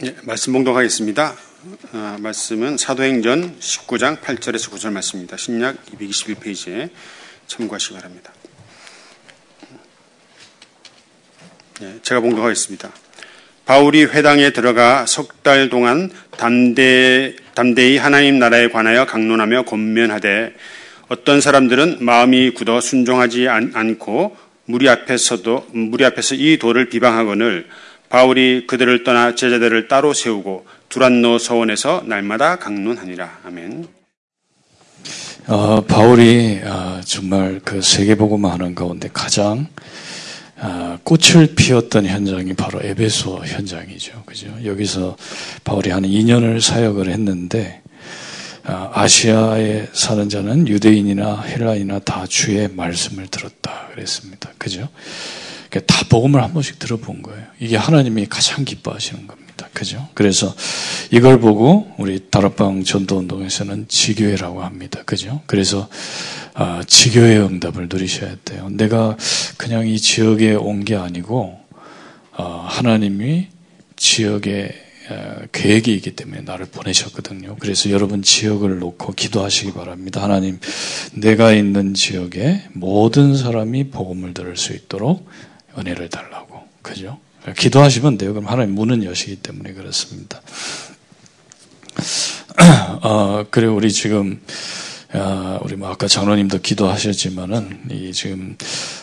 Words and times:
네, 0.00 0.14
말씀 0.22 0.52
봉독하겠습니다. 0.52 1.34
아, 1.92 2.16
말씀은 2.20 2.78
사도행전 2.78 3.58
19장 3.58 4.20
8절에서 4.20 4.70
9절 4.70 4.92
말씀입니다. 4.92 5.36
신약 5.36 5.86
221페이지에 5.86 6.90
참고하시기 7.48 7.94
바랍니다. 7.94 8.32
네, 11.80 11.98
제가 12.02 12.20
봉독하겠습니다. 12.20 12.92
바울이 13.66 14.04
회당에 14.04 14.50
들어가 14.52 15.04
석 15.04 15.42
달 15.42 15.68
동안 15.68 16.12
담대, 16.36 17.34
담대히 17.54 17.96
하나님 17.96 18.38
나라에 18.38 18.68
관하여 18.68 19.04
강론하며 19.04 19.64
권면하되 19.64 20.54
어떤 21.08 21.40
사람들은 21.40 22.04
마음이 22.04 22.50
굳어 22.50 22.80
순종하지 22.80 23.48
않고 23.48 24.36
무리 24.66 24.88
앞에서도 24.88 25.68
무리 25.72 26.04
앞에서 26.04 26.36
이 26.36 26.58
도를 26.58 26.88
비방하거늘 26.88 27.66
바울이 28.08 28.66
그들을 28.66 29.04
떠나 29.04 29.34
제자들을 29.34 29.88
따로 29.88 30.14
세우고 30.14 30.66
두란노 30.88 31.38
서원에서 31.38 32.04
날마다 32.06 32.56
강론하니라. 32.56 33.40
아멘. 33.44 33.88
어, 35.48 35.82
바울이 35.82 36.60
어, 36.64 37.00
정말 37.04 37.60
그 37.64 37.80
세계복음화 37.82 38.52
하는 38.52 38.74
가운데 38.74 39.08
가장 39.12 39.66
어, 40.56 40.98
꽃을 41.04 41.54
피웠던 41.54 42.06
현장이 42.06 42.54
바로 42.54 42.80
에베소 42.82 43.44
현장이죠. 43.44 44.24
그죠? 44.26 44.54
여기서 44.64 45.16
바울이 45.64 45.90
한 45.90 46.02
2년을 46.02 46.60
사역을 46.60 47.08
했는데 47.10 47.82
어, 48.64 48.90
아시아에 48.92 49.88
사는 49.92 50.28
자는 50.28 50.66
유대인이나 50.66 51.42
헬라인이나 51.42 52.00
다 52.00 52.26
주의 52.28 52.68
말씀을 52.68 53.28
들었다 53.28 53.88
그랬습니다. 53.92 54.50
그죠? 54.58 54.88
다 55.70 56.04
복음을 56.08 56.42
한 56.42 56.52
번씩 56.54 56.78
들어본 56.78 57.22
거예요. 57.22 57.44
이게 57.60 57.76
하나님이 57.76 58.26
가장 58.26 58.64
기뻐하시는 58.64 59.26
겁니다. 59.26 59.68
그죠? 59.72 60.08
그래서 60.14 60.54
이걸 61.10 61.40
보고 61.40 61.92
우리 61.98 62.30
다락방 62.30 62.84
전도운동에서는 62.84 63.86
지교회라고 63.88 64.62
합니다. 64.62 65.02
그죠? 65.04 65.42
그래서 65.46 65.88
아, 66.54 66.82
지교의 66.86 67.38
응답을 67.40 67.88
누리셔야 67.90 68.36
돼요. 68.44 68.68
내가 68.70 69.16
그냥 69.56 69.86
이 69.86 69.98
지역에 69.98 70.54
온 70.54 70.84
게 70.84 70.96
아니고 70.96 71.58
어, 72.36 72.66
하나님이 72.68 73.48
지역에 73.96 74.72
어, 75.10 75.36
계획이 75.52 75.92
있기 75.94 76.14
때문에 76.16 76.42
나를 76.42 76.66
보내셨거든요. 76.66 77.56
그래서 77.58 77.90
여러분 77.90 78.22
지역을 78.22 78.78
놓고 78.78 79.14
기도하시기 79.14 79.72
바랍니다. 79.72 80.22
하나님, 80.22 80.60
내가 81.14 81.52
있는 81.52 81.94
지역에 81.94 82.62
모든 82.74 83.36
사람이 83.36 83.90
복음을 83.90 84.34
들을 84.34 84.56
수 84.56 84.74
있도록 84.74 85.26
은혜를 85.78 86.08
달라고. 86.08 86.66
그죠? 86.82 87.18
기도하시면 87.56 88.18
돼요. 88.18 88.34
그럼 88.34 88.46
하나님 88.46 88.74
문은 88.74 89.04
여시기 89.04 89.36
때문에 89.36 89.72
그렇습니다. 89.72 90.42
어, 93.02 93.46
그리고 93.50 93.74
우리 93.74 93.92
지금, 93.92 94.40
어, 95.12 95.60
우리 95.62 95.76
뭐 95.76 95.88
아까 95.88 96.08
장로님도 96.08 96.60
기도하셨지만은, 96.60 97.90
이 97.90 98.12
지금 98.12 98.56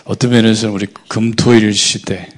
어떤 0.03 0.31
면에서는 0.31 0.73
우리 0.73 0.87
금토일 1.07 1.73
시대, 1.73 2.29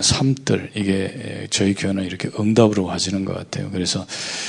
삼들, 0.00 0.72
이게 0.74 1.46
저희 1.50 1.74
교회는 1.74 2.04
이렇게 2.04 2.28
응답으로 2.38 2.86
가지는 2.86 3.24
것 3.24 3.34
같아요. 3.34 3.70
그래서 3.70 4.06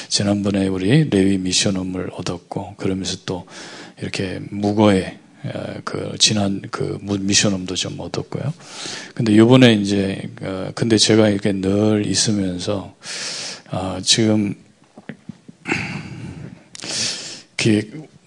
지난번에 0.08 0.68
우리 0.68 1.09
레위 1.09 1.38
미션홈을 1.38 2.12
얻었고, 2.14 2.75
그러면서 2.78 3.18
또 3.25 3.45
이렇게 4.02 4.40
무거에 4.50 5.20
그 5.84 6.16
지난 6.20 6.62
그 6.72 7.00
미션홈도 7.02 7.76
좀 7.76 8.00
얻었고요. 8.00 8.54
근데 9.14 9.36
요번에 9.36 9.74
이제 9.74 10.30
어, 10.42 10.72
근데 10.76 10.98
제가 10.98 11.30
이렇게 11.30 11.52
늘 11.54 12.06
있으면서 12.06 12.96
어, 13.72 14.00
지금 14.02 14.56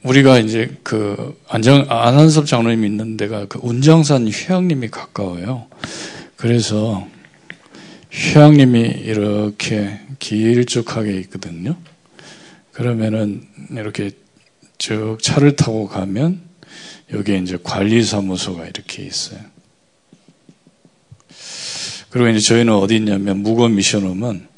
우리가 0.02 0.38
이제 0.38 0.76
그 0.82 1.38
안정 1.48 1.86
안한섭 1.88 2.46
장로님 2.46 2.84
있는 2.84 3.16
데가 3.16 3.46
그 3.46 3.58
운장산 3.62 4.28
휴양림이 4.28 4.88
가까워요. 4.88 5.66
그래서 6.36 7.06
휴양림이 8.10 8.80
이렇게 8.80 10.00
길쭉하게 10.18 11.18
있거든요. 11.20 11.76
그러면은 12.72 13.42
이렇게 13.70 14.10
쭉 14.78 15.18
차를 15.20 15.56
타고 15.56 15.86
가면 15.86 16.49
여기에 17.12 17.38
이제 17.38 17.58
관리사무소가 17.62 18.66
이렇게 18.66 19.04
있어요. 19.04 19.40
그리고 22.10 22.28
이제 22.28 22.40
저희는 22.40 22.72
어디 22.72 22.96
있냐면 22.96 23.38
무건 23.38 23.74
미션홈은 23.74 24.48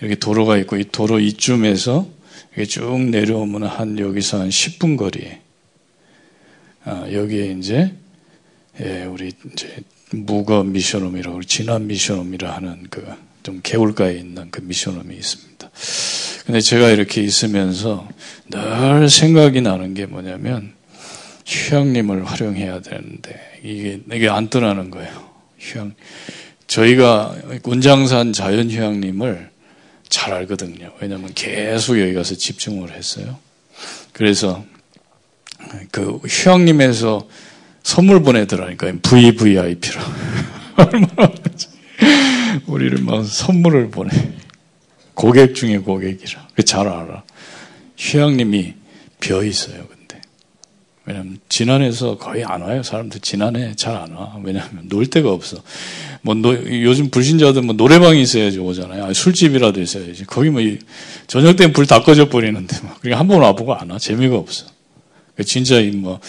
이렇게 0.00 0.14
도로가 0.14 0.58
있고 0.58 0.76
이 0.76 0.84
도로 0.84 1.18
이쯤에서 1.18 2.08
이렇게 2.52 2.66
쭉 2.66 2.98
내려오면 2.98 3.64
한 3.64 3.98
여기서 3.98 4.40
한 4.40 4.48
10분 4.48 4.96
거리에 4.96 5.40
아, 6.84 7.06
여기에 7.12 7.52
이제 7.52 7.94
예, 8.80 9.04
우리 9.04 9.32
이제 9.52 9.82
무거 10.12 10.64
미션홈이라고 10.64 11.42
진안 11.42 11.86
미션홈이라 11.86 12.54
하는 12.56 12.86
그 12.90 13.30
좀 13.42 13.60
개울가에 13.62 14.16
있는 14.16 14.50
그 14.50 14.60
미션홈이 14.60 15.14
있습니다. 15.14 15.70
근데 16.46 16.60
제가 16.60 16.90
이렇게 16.90 17.22
있으면서 17.22 18.08
늘 18.50 19.08
생각이 19.08 19.60
나는 19.60 19.94
게 19.94 20.06
뭐냐면 20.06 20.74
휴양림을 21.50 22.24
활용해야 22.24 22.80
되는데 22.80 23.58
이게 23.62 24.00
이게 24.12 24.28
안 24.28 24.48
떠나는 24.48 24.90
거예요. 24.90 25.30
휴양 25.58 25.94
저희가 26.68 27.34
군장산 27.62 28.32
자연휴양림을 28.32 29.50
잘 30.08 30.32
알거든요. 30.32 30.92
왜냐하면 31.00 31.32
계속 31.34 32.00
여기 32.00 32.14
가서 32.14 32.36
집중을 32.36 32.92
했어요. 32.92 33.38
그래서 34.12 34.64
그 35.90 36.20
휴양림에서 36.24 37.28
선물 37.82 38.22
보내더라니까요. 38.22 39.00
VVIP로. 39.00 40.00
우리를 42.66 43.02
막 43.02 43.24
선물을 43.24 43.90
보내. 43.90 44.10
고객 45.14 45.54
중에 45.54 45.78
고객이라. 45.78 46.48
잘 46.64 46.86
알아. 46.86 47.24
휴양림이 47.98 48.74
비어 49.18 49.42
있어요. 49.42 49.86
왜냐면 51.10 51.38
진안에서 51.48 52.18
거의 52.18 52.44
안 52.44 52.62
와요. 52.62 52.82
사람들 52.82 53.20
진안에 53.20 53.74
잘 53.74 53.97
안 53.97 54.12
와. 54.12 54.36
왜냐하면 54.42 54.88
놀 54.88 55.06
데가 55.06 55.30
없어. 55.30 55.58
뭐 56.22 56.34
노, 56.34 56.54
요즘 56.54 57.10
불신자들 57.10 57.62
뭐 57.62 57.74
노래방이 57.74 58.22
있어야지 58.22 58.58
오잖아요. 58.58 59.04
아니, 59.04 59.14
술집이라도 59.14 59.80
있어야지. 59.80 60.24
거기 60.26 60.50
뭐 60.50 60.62
저녁 61.26 61.56
때는 61.56 61.72
불 61.72 61.86
다 61.86 62.02
꺼져 62.02 62.28
버리는데 62.28 62.76
막. 62.84 63.00
그러니까 63.00 63.18
한 63.18 63.26
번 63.26 63.40
와보고 63.42 63.74
안 63.74 63.90
와. 63.90 63.98
재미가 63.98 64.36
없어. 64.36 64.66
그러니까 65.34 65.42
진짜 65.44 65.80
뭐 65.94 66.20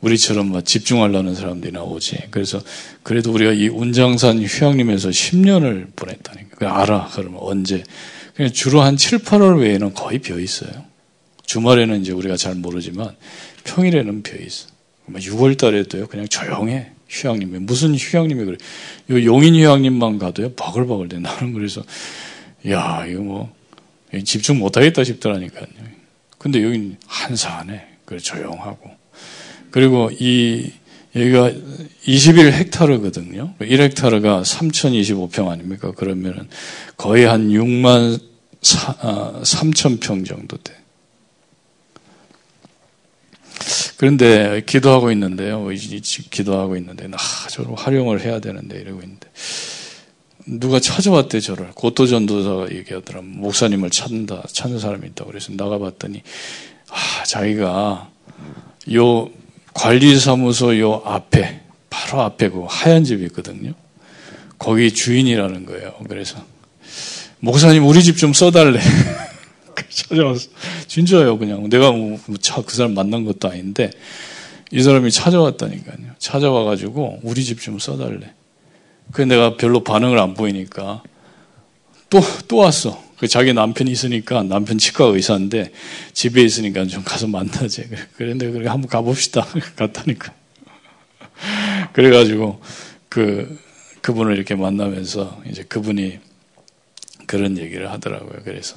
우리처럼 0.00 0.52
막 0.52 0.64
집중하려는 0.64 1.34
사람들이 1.34 1.72
나오지. 1.72 2.28
그래서 2.30 2.60
그래도 3.02 3.32
우리가 3.32 3.52
이 3.52 3.66
운장산 3.68 4.40
휴양림에서 4.42 5.08
10년을 5.08 5.88
보냈다니까. 5.96 6.56
그 6.56 6.66
알아. 6.68 7.08
그러면 7.12 7.40
언제? 7.42 7.82
그냥 8.34 8.52
주로 8.52 8.82
한 8.82 8.96
7, 8.96 9.18
8월 9.18 9.60
외에는 9.60 9.94
거의 9.94 10.20
비어 10.20 10.38
있어요. 10.38 10.70
주말에는 11.46 12.02
이제 12.02 12.12
우리가 12.12 12.36
잘 12.36 12.54
모르지만 12.54 13.16
평일에는 13.68 14.22
비어 14.22 14.38
있어. 14.40 14.68
6월 15.10 15.58
달에도요, 15.58 16.06
그냥 16.06 16.26
조용해. 16.28 16.92
휴양림에. 17.08 17.60
무슨 17.60 17.94
휴양림이 17.94 18.44
그래. 18.44 18.56
요 19.10 19.24
용인 19.24 19.54
휴양림만 19.54 20.18
가도요, 20.18 20.52
버글버글 20.54 21.08
돼. 21.08 21.18
나는 21.18 21.52
그래서, 21.52 21.82
야, 22.68 23.06
이거 23.06 23.22
뭐, 23.22 23.54
집중 24.24 24.58
못 24.58 24.76
하겠다 24.76 25.04
싶더라니까요. 25.04 25.66
근데 26.38 26.62
여긴 26.62 26.96
한산해. 27.06 27.84
그래, 28.04 28.18
조용하고. 28.18 28.90
그리고 29.70 30.10
이, 30.18 30.70
여기가 31.14 31.52
21헥타르거든요. 32.06 33.58
1헥타르가 33.58 34.42
3,025평 34.44 35.48
아닙니까? 35.48 35.92
그러면은 35.92 36.48
거의 36.96 37.24
한 37.24 37.48
6만 37.48 38.20
3천 38.60 40.00
평 40.00 40.24
정도 40.24 40.56
돼. 40.58 40.77
그런데 43.98 44.62
기도하고 44.64 45.10
있는데요. 45.10 45.68
기도하고 46.30 46.76
있는데 46.76 47.08
아, 47.12 47.48
저를 47.48 47.74
활용을 47.76 48.20
해야 48.20 48.38
되는데 48.38 48.78
이러고 48.80 49.02
있는데 49.02 49.28
누가 50.46 50.78
찾아왔대 50.80 51.40
저를 51.40 51.72
고토 51.74 52.06
전도사가 52.06 52.70
얘기하더라 52.74 53.20
목사님을 53.22 53.90
찾는다 53.90 54.44
찾는 54.50 54.78
사람이 54.78 55.08
있다고 55.08 55.30
그래서 55.30 55.52
나가봤더니 55.52 56.22
아 56.90 57.24
자기가 57.24 58.08
요 58.94 59.30
관리사무소 59.74 60.78
요 60.78 61.02
앞에 61.04 61.60
바로 61.90 62.22
앞에 62.22 62.50
그 62.50 62.64
하얀 62.68 63.02
집이 63.04 63.24
있거든요. 63.26 63.74
거기 64.58 64.92
주인이라는 64.92 65.66
거예요. 65.66 65.94
그래서 66.08 66.38
목사님 67.40 67.84
우리 67.84 68.02
집 68.02 68.16
좀 68.16 68.32
써달래. 68.32 68.78
찾아왔어. 69.98 70.48
진짜예요, 70.86 71.38
그냥. 71.38 71.68
내가 71.68 71.92
뭐, 71.92 72.18
뭐그 72.26 72.74
사람 72.74 72.94
만난 72.94 73.24
것도 73.24 73.48
아닌데, 73.48 73.90
이 74.70 74.82
사람이 74.82 75.10
찾아왔다니까요. 75.10 76.14
찾아와 76.18 76.64
가지고, 76.64 77.18
우리 77.22 77.44
집 77.44 77.60
좀 77.60 77.78
써달래. 77.78 78.32
그 79.12 79.22
내가 79.22 79.56
별로 79.56 79.82
반응을 79.84 80.18
안 80.18 80.34
보이니까, 80.34 81.02
또, 82.10 82.20
또 82.48 82.58
왔어. 82.58 83.08
그 83.18 83.26
자기 83.26 83.52
남편이 83.52 83.90
있으니까 83.90 84.44
남편 84.44 84.78
치과 84.78 85.06
의사인데 85.06 85.72
집에 86.12 86.42
있으니까 86.42 86.86
좀 86.86 87.02
가서 87.02 87.26
만나지. 87.26 87.88
그런데 88.16 88.48
그래 88.50 88.68
한번 88.68 88.88
가봅시다. 88.88 89.44
갔다니까. 89.74 90.32
그래가지고 91.92 92.60
그 93.08 93.58
그분을 94.02 94.36
이렇게 94.36 94.54
만나면서 94.54 95.42
이제 95.50 95.64
그분이 95.64 96.20
그런 97.26 97.58
얘기를 97.58 97.90
하더라고요. 97.90 98.40
그래서 98.44 98.76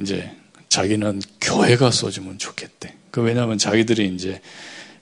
이제 0.00 0.30
자기는 0.68 1.22
교회가 1.40 1.90
써주면 1.90 2.38
좋겠대. 2.38 2.94
그 3.10 3.22
왜냐하면 3.22 3.58
자기들이 3.58 4.14
이제 4.14 4.40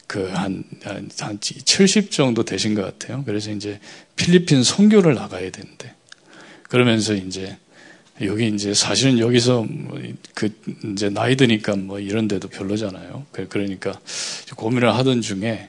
그 0.06 0.28
한, 0.28 0.64
한, 0.84 1.10
한 1.18 1.38
70 1.40 2.10
정도 2.10 2.44
되신 2.44 2.74
것 2.74 2.82
같아요. 2.82 3.24
그래서 3.26 3.50
이제 3.50 3.80
필리핀 4.14 4.62
선교를 4.62 5.14
나가야 5.14 5.50
된대. 5.50 5.94
그러면서 6.64 7.14
이제 7.14 7.56
여기 8.22 8.48
이제 8.48 8.72
사실은 8.72 9.18
여기서 9.18 9.66
그 10.34 10.48
이제 10.92 11.10
나이 11.10 11.36
드니까 11.36 11.76
뭐 11.76 11.98
이런 11.98 12.28
데도 12.28 12.48
별로잖아요. 12.48 13.26
그, 13.32 13.46
그러니까 13.48 14.00
고민을 14.56 14.94
하던 14.94 15.20
중에 15.20 15.68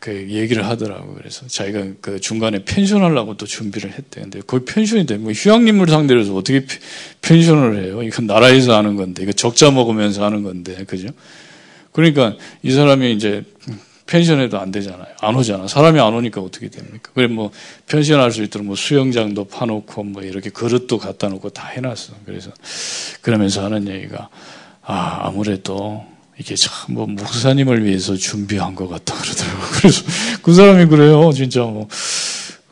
그 0.00 0.28
얘기를 0.30 0.66
하더라고. 0.66 1.14
그래서 1.14 1.46
자기가 1.46 1.84
그 2.00 2.20
중간에 2.20 2.64
펜션 2.64 3.02
하려고 3.02 3.36
또 3.36 3.46
준비를 3.46 3.92
했대. 3.92 4.20
근데 4.20 4.40
거기 4.46 4.64
펜션이 4.64 5.06
돼. 5.06 5.16
뭐 5.16 5.32
휴양림을 5.32 5.88
상대로 5.88 6.20
해서 6.20 6.34
어떻게 6.34 6.64
펜션을 7.22 7.84
해요? 7.84 8.02
이건 8.02 8.26
나라에서 8.26 8.76
하는 8.76 8.96
건데. 8.96 9.22
이거 9.22 9.32
적자 9.32 9.70
먹으면서 9.70 10.24
하는 10.24 10.42
건데. 10.42 10.84
그죠? 10.84 11.08
그러니까 11.92 12.36
이 12.62 12.70
사람이 12.70 13.12
이제 13.14 13.42
펜션에도 14.06 14.60
안 14.60 14.70
되잖아요. 14.70 15.08
안 15.20 15.34
오잖아. 15.34 15.66
사람이 15.66 15.98
안 15.98 16.14
오니까 16.14 16.40
어떻게 16.40 16.68
됩니까? 16.68 17.10
그래 17.14 17.26
뭐 17.26 17.50
펜션 17.86 18.20
할 18.20 18.30
수 18.30 18.42
있도록 18.44 18.66
뭐 18.66 18.76
수영장도 18.76 19.46
파놓고 19.46 20.04
뭐 20.04 20.22
이렇게 20.22 20.50
그릇도 20.50 20.98
갖다 20.98 21.28
놓고 21.28 21.50
다 21.50 21.66
해놨어. 21.68 22.12
그래서 22.24 22.52
그러면서 23.22 23.64
하는 23.64 23.88
얘기가 23.88 24.28
아 24.82 25.20
아무래도 25.22 26.04
이게 26.38 26.54
참 26.54 26.92
뭐 26.92 27.06
목사님을 27.06 27.84
위해서 27.84 28.14
준비한 28.16 28.74
것 28.74 28.88
같다 28.88 29.14
그러더라고요. 29.14 29.66
그래서 29.80 30.02
그 30.42 30.54
사람이 30.54 30.86
그래요. 30.86 31.32
진짜 31.32 31.62
뭐 31.62 31.88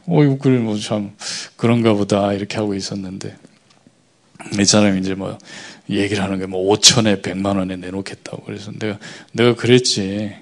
어이구 0.07 0.39
그래 0.39 0.59
뭐참 0.59 1.13
그런가 1.57 1.95
보다 1.95 2.33
이렇게 2.33 2.57
하고 2.59 2.75
있었는데 2.75 3.35
이 4.61 4.65
사람이 4.65 5.01
이제 5.01 5.15
뭐 5.15 5.39
얘기를 5.89 6.23
하는 6.23 6.39
게 6.39 6.47
뭐 6.47 6.75
5천에 6.77 7.23
100만 7.23 7.57
원에 7.59 7.77
내놓겠다고 7.77 8.45
그래서 8.45 8.71
내가 8.79 8.99
내가 9.33 9.55
그랬지. 9.55 10.33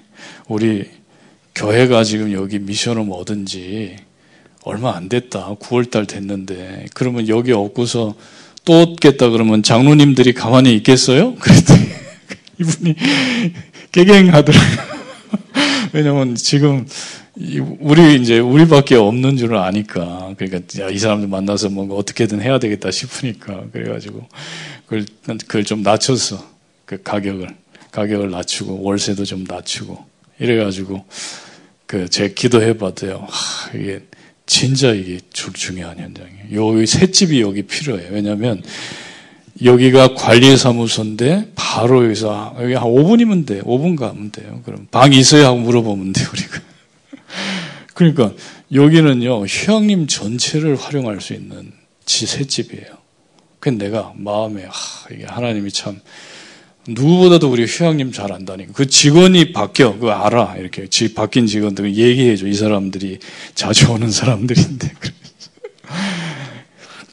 우리 0.47 0.89
교회가 1.55 2.03
지금 2.03 2.31
여기 2.33 2.59
미션을 2.59 3.03
뭐든지 3.03 3.97
얼마 4.63 4.95
안 4.95 5.09
됐다. 5.09 5.55
9월 5.59 5.89
달 5.91 6.05
됐는데 6.05 6.85
그러면 6.93 7.27
여기 7.27 7.51
없고서 7.51 8.15
또 8.65 8.81
얻겠다 8.81 9.29
그러면 9.29 9.61
장로님들이 9.63 10.33
가만히 10.33 10.73
있겠어요? 10.75 11.35
그랬더니 11.39 11.89
이분이 12.63 12.95
깨갱하더라고요. 13.91 14.93
왜냐면 15.93 16.35
지금 16.35 16.87
우리 17.79 18.15
이제 18.15 18.39
우리밖에 18.39 18.95
없는 18.95 19.37
줄을 19.37 19.57
아니까 19.57 20.33
그러니까 20.37 20.59
야, 20.83 20.89
이 20.89 20.97
사람들 20.97 21.27
만나서 21.27 21.69
뭔가 21.69 21.95
어떻게든 21.95 22.41
해야 22.41 22.59
되겠다 22.59 22.91
싶으니까 22.91 23.65
그래가지고 23.71 24.27
그걸 24.85 25.05
그걸 25.19 25.63
좀 25.63 25.83
낮췄어 25.83 26.43
그 26.85 27.01
가격을 27.01 27.47
가격을 27.91 28.31
낮추고 28.31 28.81
월세도 28.81 29.25
좀 29.25 29.45
낮추고 29.47 30.03
이래가지고 30.39 31.05
그 31.85 32.07
제 32.09 32.33
기도해봤대요. 32.33 33.27
하, 33.29 33.77
이게 33.77 34.01
진짜 34.47 34.93
이게 34.93 35.19
중요한 35.31 35.99
현장이에요. 35.99 36.75
여기 36.75 36.87
셋집이 36.87 37.39
여기 37.41 37.61
필요해요. 37.61 38.09
왜냐하면 38.11 38.63
여기가 39.61 40.15
관리사무소인데 40.15 41.51
바로 41.55 42.05
여기서 42.05 42.55
여기 42.61 42.73
한 42.73 42.83
5분이면 42.83 43.45
돼. 43.45 43.61
5분 43.61 43.97
가면 43.97 44.31
돼요. 44.31 44.61
그럼 44.65 44.87
방이 44.89 45.17
있어야 45.17 45.47
하고 45.47 45.57
물어보면 45.59 46.13
돼요. 46.13 46.27
우리가. 46.31 46.61
그러니까 47.93 48.33
여기는요 48.73 49.45
휴양림 49.45 50.07
전체를 50.07 50.75
활용할 50.75 51.21
수 51.21 51.33
있는 51.33 51.71
지셋집이에요. 52.05 53.03
그 53.59 53.69
내가 53.69 54.13
마음에 54.17 54.65
하, 54.65 55.13
이게 55.13 55.25
하나님이 55.25 55.71
참 55.71 56.01
누구보다도 56.87 57.49
우리 57.49 57.65
휴양림 57.65 58.11
잘 58.11 58.33
안다니까. 58.33 58.73
그 58.73 58.87
직원이 58.87 59.53
바뀌어. 59.53 59.93
그거 59.93 60.11
알아. 60.11 60.55
이렇게 60.57 60.87
바뀐 61.15 61.47
직원들 61.47 61.95
얘기해줘. 61.95 62.47
이 62.47 62.53
사람들이 62.53 63.19
자주 63.55 63.91
오는 63.91 64.11
사람들인데. 64.11 64.91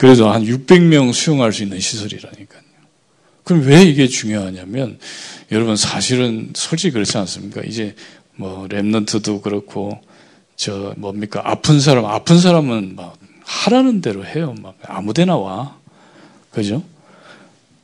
그래서 0.01 0.33
한 0.33 0.45
600명 0.45 1.13
수용할 1.13 1.53
수 1.53 1.63
있는 1.63 1.79
시설이라니까요. 1.79 2.63
그럼 3.45 3.67
왜 3.67 3.83
이게 3.83 4.09
중요하냐면, 4.09 4.99
여러분 5.53 5.77
사실은 5.77 6.53
솔직히 6.55 6.93
그렇지 6.93 7.19
않습니까? 7.19 7.61
이제 7.67 7.95
뭐 8.35 8.67
랩런트도 8.67 9.43
그렇고, 9.43 10.01
저 10.57 10.95
뭡니까? 10.97 11.43
아픈 11.45 11.81
사람, 11.81 12.07
아픈 12.07 12.41
사람은 12.41 12.97
막 12.97 13.19
하라는 13.45 14.01
대로 14.01 14.25
해요. 14.25 14.55
막 14.63 14.75
아무 14.87 15.13
데나 15.13 15.37
와. 15.37 15.77
그죠? 16.51 16.83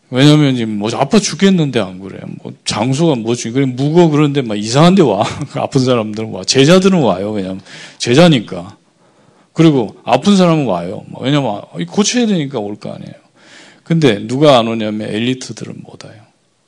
왜냐면 0.08 0.56
지금 0.56 0.78
뭐 0.78 0.88
아파 0.94 1.18
죽겠는데 1.18 1.80
안 1.80 2.00
그래. 2.00 2.20
뭐 2.42 2.54
장소가 2.64 3.16
뭐지? 3.16 3.50
그래 3.50 3.66
무거 3.66 4.08
그런데 4.08 4.40
막 4.40 4.56
이상한 4.56 4.94
데 4.94 5.02
와. 5.02 5.22
아픈 5.52 5.84
사람들은 5.84 6.30
와. 6.30 6.44
제자들은 6.44 6.98
와요. 6.98 7.32
왜냐면 7.32 7.60
제자니까. 7.98 8.78
그리고 9.56 9.96
아픈 10.04 10.36
사람은 10.36 10.66
와요. 10.66 11.02
뭐 11.08 11.22
왜냐면 11.22 11.62
고쳐야 11.88 12.26
되니까 12.26 12.58
올 12.58 12.76
거 12.76 12.92
아니에요. 12.92 13.14
근데 13.84 14.26
누가 14.26 14.58
안 14.58 14.68
오냐면 14.68 15.08
엘리트들은 15.08 15.76
못 15.82 16.04
와요. 16.04 16.14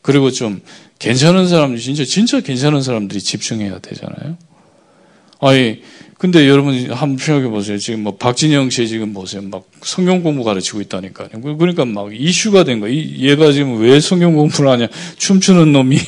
그리고 0.01 0.31
좀 0.31 0.63
괜찮은 0.99 1.49
사람들 1.49 1.79
진짜 1.81 2.05
진짜 2.05 2.41
괜찮은 2.41 2.81
사람들이 2.81 3.21
집중해야 3.21 3.81
되잖아요. 3.81 4.39
아니 5.39 5.83
근데 6.17 6.49
여러분 6.49 6.91
한번 6.91 7.19
생각해 7.19 7.51
보세요. 7.51 7.77
지금 7.77 8.05
뭐 8.05 8.17
박진영 8.17 8.71
씨 8.71 8.89
지금 8.89 9.13
보세요. 9.13 9.43
막 9.43 9.69
성경 9.83 10.23
공부 10.23 10.43
가르치고 10.43 10.81
있다니까요. 10.81 11.29
그러니까 11.59 11.85
막 11.85 12.09
이슈가 12.19 12.65
된 12.65 12.81
거예요. 12.81 12.97
얘가 13.19 13.53
지금 13.53 13.81
왜 13.83 14.01
성경 14.01 14.35
공부를 14.35 14.71
하냐. 14.71 14.89
춤추는 15.19 15.73
놈이. 15.73 15.99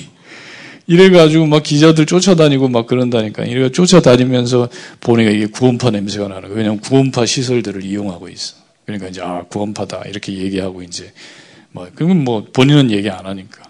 이래가지고 0.90 1.46
막 1.46 1.62
기자들 1.62 2.04
쫓아다니고 2.04 2.68
막 2.68 2.88
그런다니까. 2.88 3.44
이래가 3.44 3.68
쫓아다니면서 3.68 4.68
보니까 4.98 5.30
이게 5.30 5.46
구원파 5.46 5.90
냄새가 5.90 6.26
나는 6.26 6.42
거예요. 6.42 6.56
왜냐면 6.56 6.80
구원파 6.80 7.26
시설들을 7.26 7.84
이용하고 7.84 8.28
있어. 8.28 8.56
그러니까 8.84 9.06
이제 9.06 9.20
아, 9.22 9.44
구원파다. 9.48 10.02
이렇게 10.08 10.36
얘기하고 10.36 10.82
이제 10.82 11.12
뭐, 11.70 11.88
그러면 11.94 12.24
뭐 12.24 12.44
본인은 12.52 12.90
얘기 12.90 13.08
안 13.08 13.24
하니까. 13.24 13.62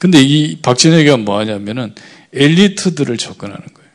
근데 0.00 0.20
이 0.20 0.58
박진혁이가 0.62 1.18
뭐 1.18 1.38
하냐면은 1.38 1.94
엘리트들을 2.34 3.16
접근하는 3.16 3.60
거예요. 3.60 3.90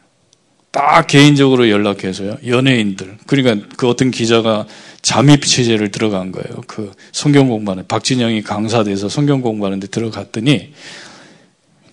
딱 0.71 1.05
개인적으로 1.07 1.69
연락해서요. 1.69 2.37
연예인들. 2.47 3.17
그러니까 3.27 3.67
그 3.75 3.89
어떤 3.89 4.09
기자가 4.09 4.67
잠입 5.01 5.45
취재를 5.45 5.91
들어간 5.91 6.31
거예요. 6.31 6.61
그 6.65 6.93
성경 7.11 7.49
공부하는 7.49 7.85
박진영이 7.87 8.41
강사돼서 8.43 9.09
성경 9.09 9.41
공부하는데 9.41 9.87
들어갔더니 9.87 10.71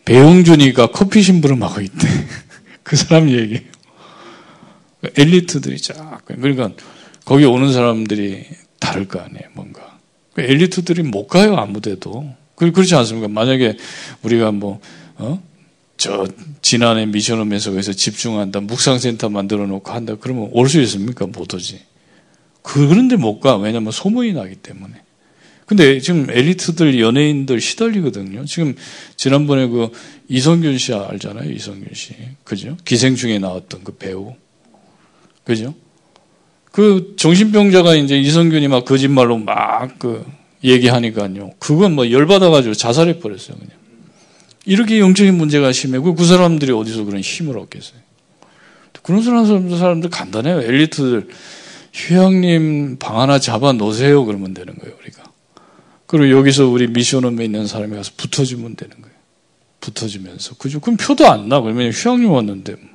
배용준이가 0.05 0.89
커피 0.89 1.23
심부름 1.23 1.63
하고 1.63 1.81
있대. 1.81 2.09
그 2.83 2.97
사람 2.97 3.31
얘기예요. 3.31 3.61
엘리트들이 5.17 5.81
쫙 5.81 6.21
그러니까 6.27 6.71
거기 7.25 7.45
오는 7.45 7.73
사람들이 7.73 8.45
다를 8.79 9.09
거 9.09 9.21
아니에요. 9.21 9.43
뭔가 9.55 9.99
엘리트들이 10.39 11.03
못 11.03 11.27
가요 11.27 11.57
아무데도. 11.57 12.35
그렇지 12.55 12.95
않습니까? 12.95 13.29
만약에 13.29 13.77
우리가 14.23 14.53
뭐 14.53 14.81
어? 15.17 15.43
저 15.97 16.27
지난해 16.63 17.07
미션홈에서 17.07 17.71
거기서 17.71 17.93
집중한다 17.93 18.61
묵상센터 18.61 19.29
만들어 19.29 19.67
놓고 19.67 19.91
한다 19.91 20.17
그러면 20.21 20.49
올 20.53 20.69
수 20.69 20.81
있습니까? 20.83 21.27
못 21.27 21.53
오지. 21.53 21.81
그런데 22.63 23.17
못 23.17 23.41
가. 23.41 23.57
왜냐면 23.57 23.91
소문이 23.93 24.33
나기 24.33 24.55
때문에. 24.55 24.95
근데 25.73 26.01
지금 26.01 26.29
엘리트들 26.29 27.01
연예인들 27.01 27.59
시달리거든요. 27.59 28.45
지금 28.45 28.75
지난번에 29.17 29.69
그 29.69 29.91
이성균 30.29 30.77
씨 30.77 30.93
알잖아요. 30.93 31.51
이성균 31.51 31.89
씨. 31.95 32.15
그죠? 32.45 32.77
기생충에 32.85 33.39
나왔던 33.39 33.83
그 33.83 33.93
배우. 33.93 34.35
그죠? 35.45 35.75
그 36.73 37.15
정신병자가 37.17 37.95
이제 37.95 38.19
이성균이 38.19 38.69
막 38.69 38.85
거짓말로 38.85 39.39
막 39.39 39.99
그 39.99 40.27
얘기하니까요. 40.63 41.53
그건 41.59 41.95
뭐 41.95 42.11
열받아가지고 42.11 42.75
자살해 42.75 43.19
버렸어요. 43.19 43.57
그냥. 43.57 43.73
이렇게 44.67 45.01
영적인 45.01 45.35
문제가 45.35 45.73
심해고 45.73 46.15
그 46.17 46.27
사람들이 46.27 46.71
어디서 46.73 47.05
그런 47.05 47.23
힘을 47.23 47.57
얻겠어요. 47.59 47.99
그런 49.03 49.23
사람들, 49.23 49.79
사람들 49.79 50.11
간단해요. 50.11 50.61
엘리트들. 50.61 51.29
휴양님 51.95 52.99
방 52.99 53.21
하나 53.21 53.39
잡아 53.39 53.73
놓으세요. 53.73 54.27
그러면 54.27 54.53
되는 54.53 54.75
거예요, 54.79 54.95
우리가. 55.01 55.32
그리고 56.13 56.37
여기서 56.37 56.67
우리 56.67 56.89
미션홈에 56.89 57.43
있는 57.43 57.67
사람이 57.67 57.97
가서 57.97 58.13
붙어주면 58.19 58.77
되는 58.77 59.01
거예요. 59.01 59.17
붙어주면서. 59.81 60.57
그죠? 60.57 60.79
그럼 60.79 60.99
표도 60.99 61.27
안 61.27 61.49
나. 61.49 61.63
그러면 61.63 61.91
휴양님 61.91 62.31
왔는데. 62.31 62.73
뭐. 62.75 62.91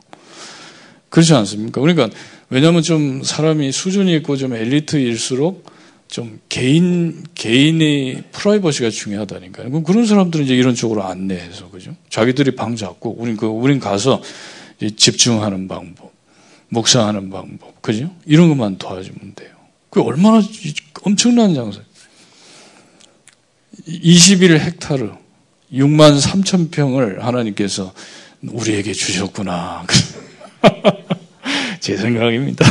그렇지 1.09 1.33
않습니까? 1.33 1.81
그러니까, 1.81 2.15
왜냐면 2.51 2.83
좀 2.83 3.24
사람이 3.24 3.71
수준이 3.71 4.15
있고 4.17 4.38
좀 4.38 4.53
엘리트일수록 4.53 5.65
좀 6.07 6.39
개인 6.47 7.24
개인의 7.33 8.25
프라이버시가 8.33 8.91
중요하다니까요. 8.91 9.71
그럼 9.71 9.83
그런 9.83 10.05
사람들은 10.05 10.45
이제 10.45 10.55
이런 10.55 10.75
쪽으로 10.75 11.03
안내해서 11.03 11.71
그죠? 11.71 11.95
자기들이 12.12 12.51
방 12.51 12.75
잡고 12.75 13.15
우린 13.17 13.36
그 13.36 13.47
우린 13.47 13.79
가서 13.79 14.21
집중하는 14.95 15.67
방법, 15.67 16.13
목사하는 16.69 17.31
방법, 17.31 17.81
그죠? 17.81 18.12
이런 18.27 18.47
것만 18.50 18.77
도와주면 18.77 19.33
돼요. 19.33 19.50
그 19.89 20.01
얼마나 20.03 20.39
엄청난 21.01 21.55
장사. 21.55 21.81
21 23.86 24.57
헥타르, 24.60 25.12
6만 25.72 26.19
3천 26.19 26.72
평을 26.72 27.25
하나님께서 27.25 27.93
우리에게 28.41 28.93
주셨구나. 28.93 29.86
제 31.79 31.98
생각입니다. 31.98 32.65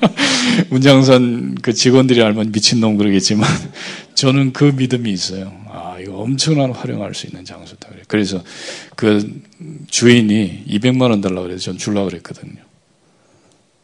문장선 0.70 1.56
그 1.62 1.72
직원들이 1.72 2.22
알면 2.22 2.52
미친놈 2.52 2.96
그러겠지만 2.96 3.48
저는 4.14 4.52
그 4.52 4.64
믿음이 4.64 5.10
있어요. 5.10 5.52
아, 5.68 5.96
이거 6.00 6.16
엄청난 6.16 6.72
활용할 6.72 7.14
수 7.14 7.26
있는 7.26 7.44
장소다. 7.44 7.88
그래서 8.08 8.42
그 8.96 9.42
주인이 9.88 10.64
200만 10.68 11.10
원 11.10 11.20
달라고 11.20 11.42
그래서 11.42 11.62
전 11.64 11.78
줄라고 11.78 12.08
그랬거든요. 12.08 12.60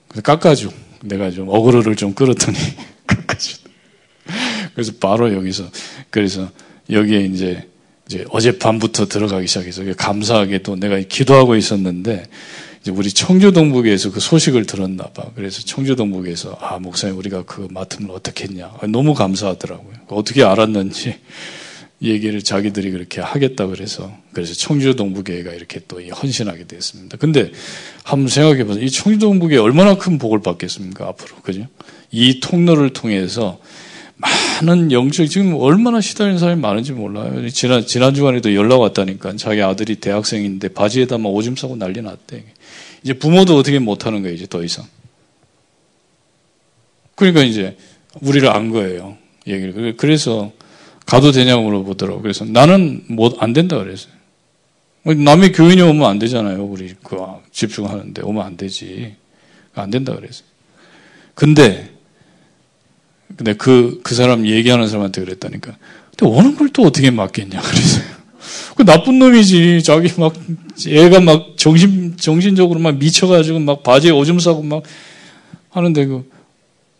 그래서 0.08 0.22
깎아줘. 0.22 0.70
내가 1.02 1.30
좀 1.30 1.48
어그로를 1.48 1.96
좀 1.96 2.14
끌었더니. 2.14 2.58
그래서 4.78 4.92
바로 5.00 5.34
여기서 5.34 5.68
그래서 6.08 6.48
여기에 6.88 7.24
이제 7.24 7.66
이제 8.06 8.24
어젯밤부터 8.30 9.06
들어가기 9.06 9.48
시작해서 9.48 9.82
감사하게 9.96 10.58
또 10.58 10.76
내가 10.76 11.00
기도하고 11.00 11.56
있었는데 11.56 12.22
이제 12.80 12.92
우리 12.92 13.10
청주동북에서 13.10 14.12
그 14.12 14.20
소식을 14.20 14.66
들었나 14.66 15.08
봐. 15.08 15.32
그래서 15.34 15.62
청주동북에서 15.62 16.58
아 16.60 16.78
목사님 16.78 17.18
우리가 17.18 17.42
그 17.42 17.66
맡으면 17.72 18.12
어떻게 18.12 18.44
했냐. 18.44 18.72
너무 18.92 19.14
감사하더라고요. 19.14 19.94
어떻게 20.06 20.44
알았는지 20.44 21.16
얘기를 22.00 22.40
자기들이 22.40 22.92
그렇게 22.92 23.20
하겠다 23.20 23.66
그래서 23.66 24.16
그래서 24.32 24.54
청주동북교회가 24.54 25.54
이렇게 25.54 25.80
또 25.88 26.00
헌신하게 26.00 26.68
됐습니다. 26.68 27.16
근데 27.16 27.50
한번 28.04 28.28
생각해 28.28 28.62
보세요. 28.62 28.84
이 28.84 28.88
청주동북에 28.88 29.56
얼마나 29.56 29.96
큰 29.96 30.18
복을 30.18 30.40
받겠습니까 30.40 31.08
앞으로 31.08 31.42
그죠? 31.42 31.66
이 32.12 32.38
통로를 32.38 32.92
통해서 32.92 33.58
많은 34.18 34.90
영적 34.90 35.28
지금 35.30 35.54
얼마나 35.54 36.00
시달리는 36.00 36.38
사람이 36.38 36.60
많은지 36.60 36.92
몰라요. 36.92 37.48
지난 37.50 37.86
지난 37.86 38.14
주간에도 38.14 38.54
연락 38.54 38.80
왔다니까 38.80 39.36
자기 39.36 39.62
아들이 39.62 39.96
대학생인데 39.96 40.68
바지에다 40.68 41.18
막 41.18 41.28
오줌 41.30 41.54
싸고 41.54 41.76
난리 41.76 42.02
났대. 42.02 42.44
이제 43.04 43.12
부모도 43.12 43.56
어떻게 43.56 43.78
못하는 43.78 44.22
거예요 44.22 44.34
이제 44.34 44.46
더 44.46 44.64
이상. 44.64 44.84
그러니까 47.14 47.42
이제 47.42 47.76
우리를 48.20 48.48
안 48.48 48.70
거예요 48.70 49.16
얘기를. 49.46 49.96
그래서 49.96 50.52
가도 51.06 51.30
되냐고 51.32 51.62
물어보더라고. 51.62 52.20
그래서 52.20 52.44
나는 52.44 53.04
못 53.08 53.40
안 53.40 53.52
된다 53.52 53.78
그랬어요. 53.78 54.12
남의 55.04 55.52
교인이 55.52 55.80
오면 55.80 56.04
안 56.04 56.18
되잖아요. 56.18 56.64
우리 56.64 56.94
그 57.02 57.16
집중하는데 57.52 58.22
오면 58.22 58.44
안 58.44 58.56
되지. 58.56 59.14
안 59.74 59.90
된다 59.90 60.14
그랬어요. 60.14 60.46
근데 61.34 61.97
근데 63.36 63.52
그, 63.54 64.00
그 64.02 64.14
사람 64.14 64.46
얘기하는 64.46 64.86
사람한테 64.88 65.22
그랬다니까. 65.24 65.76
근데 66.16 66.34
오는 66.34 66.56
걸 66.56 66.68
또 66.72 66.82
어떻게 66.82 67.10
맡겠냐, 67.10 67.60
그래서요. 67.60 68.04
그 68.76 68.84
나쁜 68.84 69.18
놈이지. 69.18 69.82
자기 69.82 70.12
막, 70.20 70.32
애가 70.86 71.20
막 71.20 71.54
정신, 71.56 72.16
정신적으로 72.16 72.78
막 72.80 72.96
미쳐가지고 72.96 73.58
막 73.60 73.82
바지에 73.82 74.10
오줌 74.10 74.38
싸고 74.38 74.62
막 74.62 74.82
하는데 75.70 76.06
그, 76.06 76.30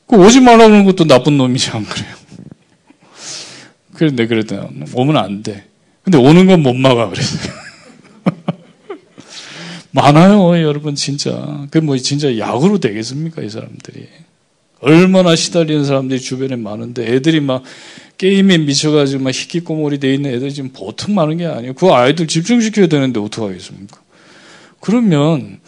그 0.07 0.17
오지 0.17 0.41
말라고 0.41 0.73
하는 0.73 0.85
것도 0.85 1.05
나쁜 1.05 1.37
놈이지, 1.39 1.71
안 1.71 1.85
그래요? 1.85 2.15
그런데 3.95 4.27
그랬더니, 4.27 4.85
오면 4.95 5.17
안 5.17 5.43
돼. 5.43 5.65
근데 6.03 6.19
오는 6.19 6.47
건 6.47 6.63
못 6.63 6.75
막아, 6.75 7.09
그랬어요. 7.09 7.53
많아요, 9.91 10.63
여러분, 10.63 10.95
진짜. 10.95 11.67
그 11.71 11.79
뭐, 11.79 11.97
진짜 11.97 12.39
약으로 12.39 12.79
되겠습니까, 12.79 13.43
이 13.43 13.51
사람들이. 13.51 14.09
얼마나 14.81 15.35
시달리는 15.35 15.85
사람들이 15.85 16.21
주변에 16.21 16.57
많은데 16.57 17.07
애들이 17.15 17.41
막 17.41 17.63
게임에 18.19 18.59
미쳐가지고 18.59 19.23
막 19.23 19.31
희귀꼬물이 19.31 19.99
돼 20.01 20.15
있는 20.15 20.35
애들 20.35 20.51
지금 20.51 20.71
보통 20.73 21.15
많은 21.15 21.39
게 21.39 21.47
아니에요. 21.47 21.75
그 21.75 21.89
아이들 21.89 22.27
집중시켜야 22.27 22.87
되는데 22.87 23.21
어떡하겠습니까? 23.21 24.01
그러면 24.81 25.61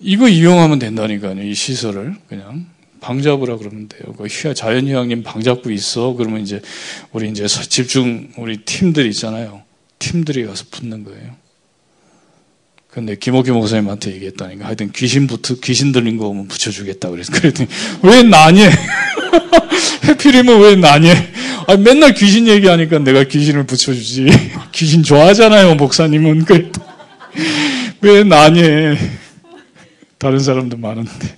이거 0.00 0.28
이용하면 0.28 0.78
된다니까요. 0.78 1.42
이 1.42 1.54
시설을 1.54 2.14
그냥 2.28 2.66
방 3.00 3.22
잡으라 3.22 3.56
그러면 3.56 3.88
돼요. 3.88 4.14
그 4.16 4.28
자연휴양림 4.54 5.22
방 5.22 5.42
잡고 5.42 5.70
있어. 5.70 6.14
그러면 6.14 6.42
이제 6.42 6.60
우리 7.12 7.30
이제 7.30 7.46
집중 7.46 8.32
우리 8.36 8.58
팀들 8.58 9.06
있잖아요. 9.06 9.62
팀들이 9.98 10.44
가서 10.46 10.64
붙는 10.70 11.04
거예요. 11.04 11.36
근데 12.96 13.14
김옥기 13.14 13.50
목사님한테 13.50 14.14
얘기했다니까. 14.14 14.64
하여튼 14.64 14.90
귀신 14.94 15.26
붙 15.26 15.60
귀신 15.60 15.92
들린 15.92 16.16
거 16.16 16.28
오면 16.28 16.48
붙여주겠다. 16.48 17.10
그래서 17.10 17.30
그랬더니, 17.30 17.68
왜 18.02 18.22
나니? 18.22 18.62
해필이면 20.04 20.60
왜 20.62 20.76
나니? 20.76 21.10
아 21.66 21.76
맨날 21.76 22.14
귀신 22.14 22.48
얘기하니까 22.48 23.00
내가 23.00 23.24
귀신을 23.24 23.66
붙여주지. 23.66 24.28
귀신 24.72 25.02
좋아하잖아요, 25.02 25.74
목사님은. 25.74 26.46
그랬더 26.46 26.80
왜 28.00 28.24
나니? 28.24 28.62
다른 30.16 30.38
사람도 30.38 30.78
많은데. 30.78 31.36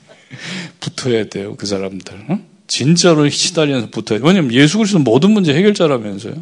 붙어야 0.79 1.25
돼요, 1.25 1.57
그 1.57 1.67
사람들. 1.67 2.15
어? 2.29 2.39
진짜로 2.69 3.29
시달리면서 3.29 3.89
붙어야 3.91 4.21
돼요. 4.21 4.29
왜냐면 4.29 4.53
예수 4.53 4.79
그리스도 4.79 5.01
모든 5.01 5.33
문제 5.33 5.53
해결자라면서요. 5.55 6.35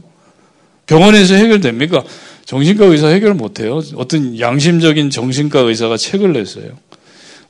병원에서 0.87 1.37
해결됩니까? 1.37 2.05
정신과 2.47 2.87
의사 2.87 3.09
해결 3.09 3.35
못해요. 3.35 3.83
어떤 3.97 4.39
양심적인 4.39 5.11
정신과 5.11 5.61
의사가 5.61 5.97
책을 5.97 6.33
냈어요. 6.33 6.79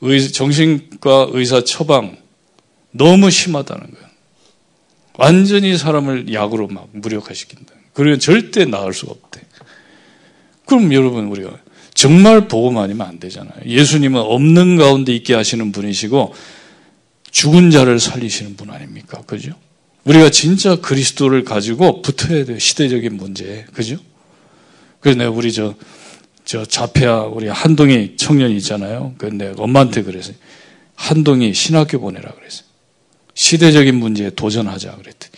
의, 0.01 0.33
정신과 0.33 1.29
의사 1.33 1.63
처방 1.63 2.17
너무 2.93 3.31
심하다는 3.31 3.91
거예요. 3.91 4.07
완전히 5.19 5.77
사람을 5.77 6.33
약으로 6.33 6.69
막 6.69 6.89
무력화시킨다. 6.93 7.73
그러면 7.93 8.19
절대 8.19 8.65
나을 8.65 8.93
수가 8.93 9.13
없대. 9.13 9.43
그럼 10.65 10.93
여러분 10.93 11.27
우리가 11.27 11.59
정말 11.95 12.49
보고만 12.49 12.85
아니면 12.85 13.07
안 13.07 13.21
되잖아요. 13.21 13.55
예수님은 13.67 14.21
없는 14.21 14.77
가운데 14.77 15.15
있게 15.15 15.35
하시는 15.35 15.73
분이시고 15.73 16.35
죽은 17.31 17.71
자를 17.71 18.01
살리시는 18.01 18.57
분 18.57 18.71
아닙니까? 18.71 19.23
그죠? 19.27 19.53
우리가 20.05 20.31
진짜 20.31 20.77
그리스도를 20.77 21.45
가지고 21.45 22.01
붙어야 22.01 22.47
돼요. 22.47 22.59
시대적인 22.59 23.17
문제에. 23.17 23.65
그죠? 23.73 23.99
그래서 25.01 25.19
내가 25.19 25.31
우리 25.31 25.53
저, 25.53 25.75
저 26.45 26.65
자폐아 26.65 27.23
우리 27.25 27.49
한동희 27.49 28.17
청년이 28.17 28.57
있잖아요. 28.59 29.15
그 29.19 29.27
내가 29.27 29.63
엄마한테 29.63 30.03
그랬어요. 30.03 30.35
한동희 30.95 31.53
신학교 31.55 32.01
보내라 32.01 32.31
그랬어요. 32.33 32.67
시대적인 33.35 33.95
문제에 33.97 34.31
도전하자 34.31 34.93
그랬더니 34.93 35.33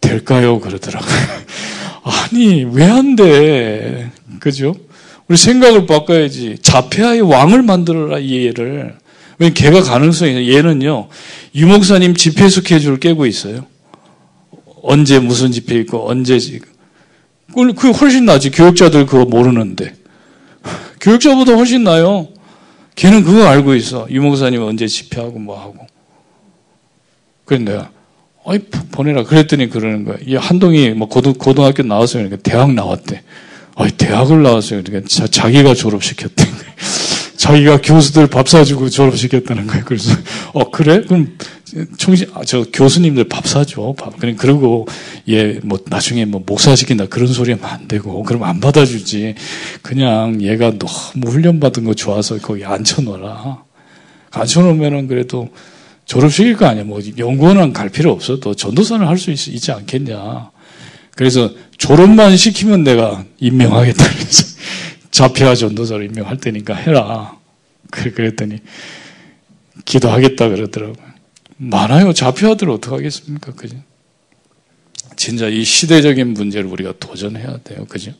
될까요? 0.00 0.60
그러더라고요. 0.60 1.10
아니 2.04 2.64
왜 2.64 2.84
안 2.84 3.16
돼? 3.16 4.10
그죠? 4.40 4.74
우리 5.28 5.36
생각을 5.36 5.86
바꿔야지. 5.86 6.58
자폐아의 6.62 7.20
왕을 7.22 7.62
만들어라 7.62 8.18
이 8.20 8.46
얘를. 8.46 8.96
왜냐면 9.38 9.54
걔가 9.54 9.82
가능성이 9.82 10.50
얘는요. 10.54 11.08
유목사님 11.54 12.14
집회 12.14 12.48
스케줄 12.48 12.98
깨고 13.00 13.26
있어요. 13.26 13.66
언제 14.82 15.18
무슨 15.18 15.50
집회 15.52 15.74
있고 15.80 16.08
언제 16.08 16.38
그 17.54 17.90
훨씬 17.90 18.24
나지. 18.24 18.50
교육자들 18.50 19.06
그거 19.06 19.24
모르는데. 19.24 19.94
교육자보다 21.00 21.52
훨씬 21.54 21.84
나요. 21.84 22.28
걔는 22.96 23.24
그거 23.24 23.46
알고 23.46 23.74
있어. 23.74 24.06
유목사님 24.10 24.62
언제 24.62 24.86
집회하고 24.86 25.38
뭐 25.38 25.60
하고. 25.60 25.86
그래 27.44 27.60
내가 27.60 27.90
어이 28.44 28.58
보내라 28.90 29.24
그랬더니 29.24 29.68
그러는 29.68 30.04
거야. 30.04 30.16
이 30.24 30.34
한동이 30.36 30.90
뭐 30.90 31.08
고등 31.08 31.34
고등학교 31.34 31.82
나왔어요. 31.82 32.24
그러니까 32.24 32.48
대학 32.48 32.72
나왔대. 32.72 33.22
어이 33.74 33.90
대학을 33.90 34.42
나왔어요. 34.42 34.82
그러니까 34.82 35.08
자, 35.08 35.26
자기가 35.26 35.74
졸업시켰대. 35.74 36.44
자기가 37.36 37.80
교수들 37.82 38.28
밥 38.28 38.48
사주고 38.48 38.88
졸업시켰다는 38.88 39.66
거예요. 39.66 39.84
그래서 39.84 40.16
어 40.52 40.70
그래? 40.70 41.02
그럼 41.02 41.36
청신 41.98 42.28
아, 42.34 42.44
저 42.44 42.64
교수님들 42.72 43.24
밥 43.28 43.46
사줘. 43.46 43.94
밥. 43.98 44.14
그러고 44.38 44.86
얘 45.28 45.60
뭐 45.62 45.78
나중에 45.86 46.24
뭐 46.24 46.42
목사 46.46 46.74
시킨다 46.76 47.06
그런 47.06 47.28
소리 47.28 47.52
하면 47.52 47.64
안 47.66 47.88
되고 47.88 48.22
그럼 48.22 48.44
안 48.44 48.60
받아주지. 48.60 49.34
그냥 49.82 50.40
얘가 50.42 50.72
너무 50.78 51.30
훈련 51.30 51.60
받은 51.60 51.84
거 51.84 51.94
좋아서 51.94 52.38
거기 52.38 52.64
앉혀놓아라. 52.64 53.62
앉혀놓으면은 54.30 55.06
그래도 55.08 55.48
졸업시킬 56.04 56.56
거 56.56 56.66
아니야. 56.66 56.84
뭐 56.84 57.00
연구원은 57.18 57.72
갈 57.72 57.88
필요 57.88 58.12
없어. 58.12 58.38
도 58.38 58.54
전도사를 58.54 59.06
할수 59.06 59.30
있지 59.32 59.72
않겠냐. 59.72 60.50
그래서 61.16 61.50
졸업만 61.78 62.36
시키면 62.36 62.84
내가 62.84 63.24
임명하겠다. 63.40 64.04
그래서 64.08 64.56
자폐아 65.10 65.54
전도사를 65.54 66.04
임명할 66.06 66.36
테니까 66.38 66.74
해라. 66.74 67.36
그랬더니 67.90 68.58
기도하겠다 69.84 70.48
그러더라고요. 70.48 71.05
많아요. 71.56 72.12
자폐아들 72.12 72.70
어떡하겠습니까? 72.70 73.52
그죠? 73.52 73.76
진짜 75.16 75.48
이 75.48 75.64
시대적인 75.64 76.34
문제를 76.34 76.68
우리가 76.68 76.94
도전해야 77.00 77.58
돼요. 77.64 77.86
그죠? 77.88 78.12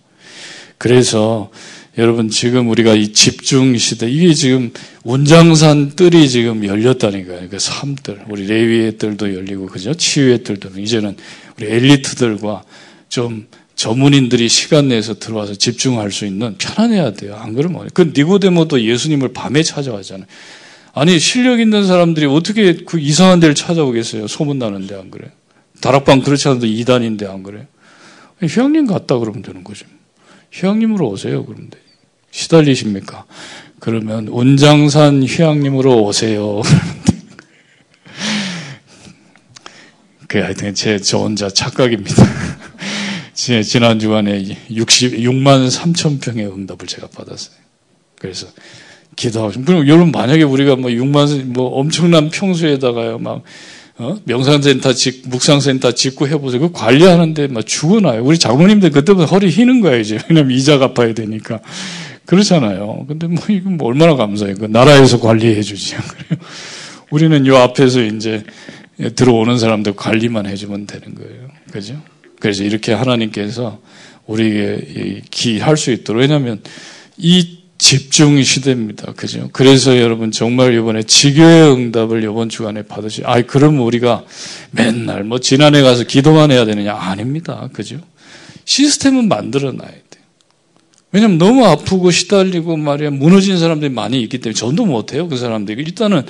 그래서 0.78 1.50
여러분 1.98 2.28
지금 2.28 2.68
우리가 2.68 2.94
이 2.94 3.12
집중 3.12 3.76
시대 3.78 4.10
이게 4.10 4.34
지금 4.34 4.72
운장산 5.04 5.96
뜰이 5.96 6.28
지금 6.28 6.64
열렸다니까요. 6.64 7.48
그 7.48 7.58
삶들 7.58 8.24
우리 8.28 8.46
레위의 8.46 8.98
뜰도 8.98 9.34
열리고 9.34 9.66
그죠? 9.66 9.94
치유의 9.94 10.42
뜰도 10.42 10.78
이제는 10.78 11.16
우리 11.56 11.66
엘리트들과 11.66 12.64
좀 13.08 13.46
전문인들이 13.76 14.48
시간 14.48 14.88
내서 14.88 15.18
들어와서 15.18 15.54
집중할 15.54 16.10
수 16.10 16.26
있는 16.26 16.56
편안해야 16.58 17.12
돼요. 17.12 17.36
안 17.36 17.54
그러면 17.54 17.88
그 17.94 18.12
니고데모도 18.14 18.82
예수님을 18.82 19.32
밤에 19.32 19.62
찾아가잖아요. 19.62 20.26
아니 20.98 21.18
실력 21.18 21.60
있는 21.60 21.86
사람들이 21.86 22.24
어떻게 22.24 22.74
그 22.74 22.98
이상한 22.98 23.38
데를 23.38 23.54
찾아오겠어요? 23.54 24.28
소문 24.28 24.58
나는데 24.58 24.94
안 24.94 25.10
그래? 25.10 25.30
다락방 25.82 26.22
그렇지 26.22 26.48
않아도 26.48 26.64
이단인데 26.64 27.26
안 27.26 27.42
그래? 27.42 27.66
휴양림 28.40 28.86
갔다 28.86 29.18
그러면 29.18 29.42
되는 29.42 29.62
거죠. 29.62 29.84
휴양림으로 30.52 31.06
오세요. 31.10 31.44
그러면 31.44 31.68
돼. 31.68 31.78
시달리십니까? 32.30 33.26
그러면 33.78 34.28
운장산 34.28 35.22
휴양림으로 35.24 36.02
오세요. 36.02 36.62
그 40.28 40.38
하여튼 40.38 40.74
제 40.74 40.98
저 40.98 41.18
혼자 41.18 41.50
착각입니다. 41.50 42.24
지난 43.34 43.98
주간에 43.98 44.56
60, 44.70 45.12
6만 45.18 45.68
3천 45.70 46.22
평의 46.22 46.46
응답을 46.46 46.86
제가 46.86 47.08
받았어요. 47.08 47.54
그래서 48.18 48.46
기도하고 49.16 49.62
그럼 49.64 49.88
여러분 49.88 50.12
만약에 50.12 50.42
우리가 50.42 50.76
뭐 50.76 50.90
6만 50.90 51.44
뭐 51.46 51.68
엄청난 51.78 52.30
평수에다가요 52.30 53.18
막 53.18 53.42
어? 53.98 54.18
명상센터 54.24 54.92
짓, 54.92 55.26
묵상센터 55.26 55.92
짓고 55.92 56.28
해보세요. 56.28 56.60
그 56.60 56.70
관리하는데 56.70 57.46
막 57.46 57.66
죽어나요. 57.66 58.22
우리 58.22 58.38
장모님들 58.38 58.90
그때부터 58.90 59.24
허리 59.24 59.48
휘는 59.48 59.80
거예요, 59.80 60.00
이제. 60.00 60.18
왜냐면 60.28 60.50
이자 60.54 60.76
갚아야 60.76 61.14
되니까. 61.14 61.60
그렇잖아요. 62.26 63.06
근데 63.08 63.26
뭐, 63.26 63.42
이건 63.48 63.78
뭐 63.78 63.88
얼마나 63.88 64.14
감사해요. 64.14 64.56
그 64.56 64.66
나라에서 64.66 65.18
관리해 65.18 65.62
주지. 65.62 65.94
그래요. 66.08 66.38
우리는 67.10 67.46
요 67.46 67.56
앞에서 67.56 68.02
이제 68.02 68.42
들어오는 69.14 69.56
사람들 69.58 69.96
관리만 69.96 70.44
해주면 70.44 70.86
되는 70.86 71.14
거예요. 71.14 71.48
그죠? 71.72 71.98
그래서 72.38 72.64
이렇게 72.64 72.92
하나님께서 72.92 73.80
우리에게 74.26 75.22
기 75.30 75.58
할 75.58 75.78
수 75.78 75.90
있도록. 75.90 76.20
왜냐하면 76.20 76.60
이 77.16 77.55
집중 77.78 78.42
시대입니다. 78.42 79.12
그죠? 79.12 79.50
그래서 79.52 79.98
여러분 79.98 80.30
정말 80.30 80.74
이번에 80.74 81.02
지교의 81.02 81.72
응답을 81.72 82.22
이번 82.24 82.48
주간에 82.48 82.82
받으시, 82.82 83.22
아, 83.24 83.40
그럼 83.42 83.80
우리가 83.80 84.24
맨날 84.70 85.24
뭐 85.24 85.38
지난해 85.38 85.82
가서 85.82 86.04
기도만 86.04 86.50
해야 86.50 86.64
되느냐? 86.64 86.94
아닙니다. 86.94 87.68
그죠? 87.72 87.98
시스템은 88.64 89.28
만들어 89.28 89.72
놔야 89.72 89.88
돼요. 89.88 90.24
왜냐면 91.12 91.38
너무 91.38 91.66
아프고 91.66 92.10
시달리고 92.10 92.76
말이야, 92.76 93.10
무너진 93.10 93.58
사람들이 93.58 93.90
많이 93.90 94.22
있기 94.22 94.38
때문에 94.38 94.54
전도 94.54 94.86
못 94.86 95.12
해요. 95.12 95.28
그 95.28 95.36
사람들이. 95.36 95.82
일단은 95.82 96.22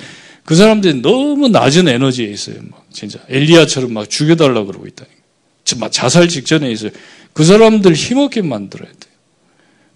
그 0.43 0.55
사람들이 0.55 1.01
너무 1.01 1.49
낮은 1.49 1.87
에너지에 1.87 2.27
있어요. 2.27 2.57
막 2.69 2.85
진짜. 2.91 3.19
엘리야처럼 3.27 3.91
막 3.93 4.09
죽여 4.09 4.35
달라고 4.35 4.67
그러고 4.67 4.87
있다니까. 4.87 5.89
자살 5.91 6.27
직전에 6.29 6.71
있어요. 6.71 6.91
그 7.33 7.43
사람들 7.43 7.93
힘없게 7.93 8.41
만들어야. 8.43 8.89
그 8.91 9.06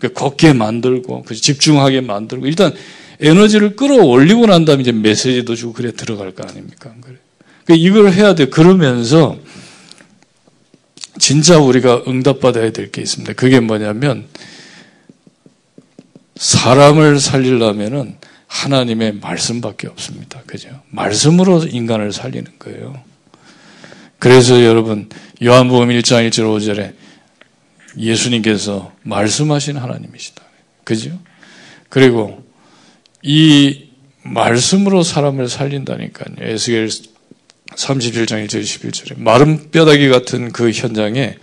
걷게 0.10 0.54
만들고 0.54 1.24
그 1.24 1.36
집중하게 1.36 2.02
만들고 2.02 2.48
일단 2.48 2.74
에너지를 3.20 3.76
끌어올리고 3.76 4.48
난 4.48 4.66
다음에 4.66 4.82
이제 4.82 4.92
메시지도 4.92 5.56
주고 5.56 5.74
그래 5.74 5.92
들어갈 5.92 6.32
거 6.32 6.44
아닙니까? 6.48 6.94
그래. 7.02 7.18
그 7.66 7.74
이걸 7.74 8.12
해야 8.12 8.34
돼. 8.34 8.48
그러면서 8.48 9.38
진짜 11.20 11.60
우리가 11.60 12.04
응답받아야 12.08 12.72
될 12.72 12.90
게 12.92 13.02
있습니다. 13.02 13.34
그게 13.34 13.60
뭐냐면 13.60 14.26
사람을 16.36 17.20
살리려면은 17.20 18.16
하나님의 18.48 19.14
말씀밖에 19.22 19.88
없습니다. 19.88 20.42
그죠? 20.46 20.70
말씀으로 20.90 21.64
인간을 21.64 22.12
살리는 22.12 22.52
거예요. 22.60 23.02
그래서 24.20 24.64
여러분 24.64 25.08
요한복음 25.44 25.90
1장 25.90 26.28
1절 26.30 26.44
5절에 26.44 26.94
예수님께서 27.98 28.94
말씀하신 29.04 29.78
하나님이시다. 29.78 30.44
그죠? 30.84 31.20
그리고 31.90 32.44
이 33.22 33.90
말씀으로 34.24 35.04
사람을 35.04 35.50
살린다니까요. 35.50 36.36
에스겔 36.40 36.88
37장 36.88 38.46
1절 38.46 38.62
11절에 38.62 39.20
마른 39.20 39.72
뼈다귀 39.72 40.10
같은 40.10 40.52
그 40.52 40.72
현장에 40.72 41.38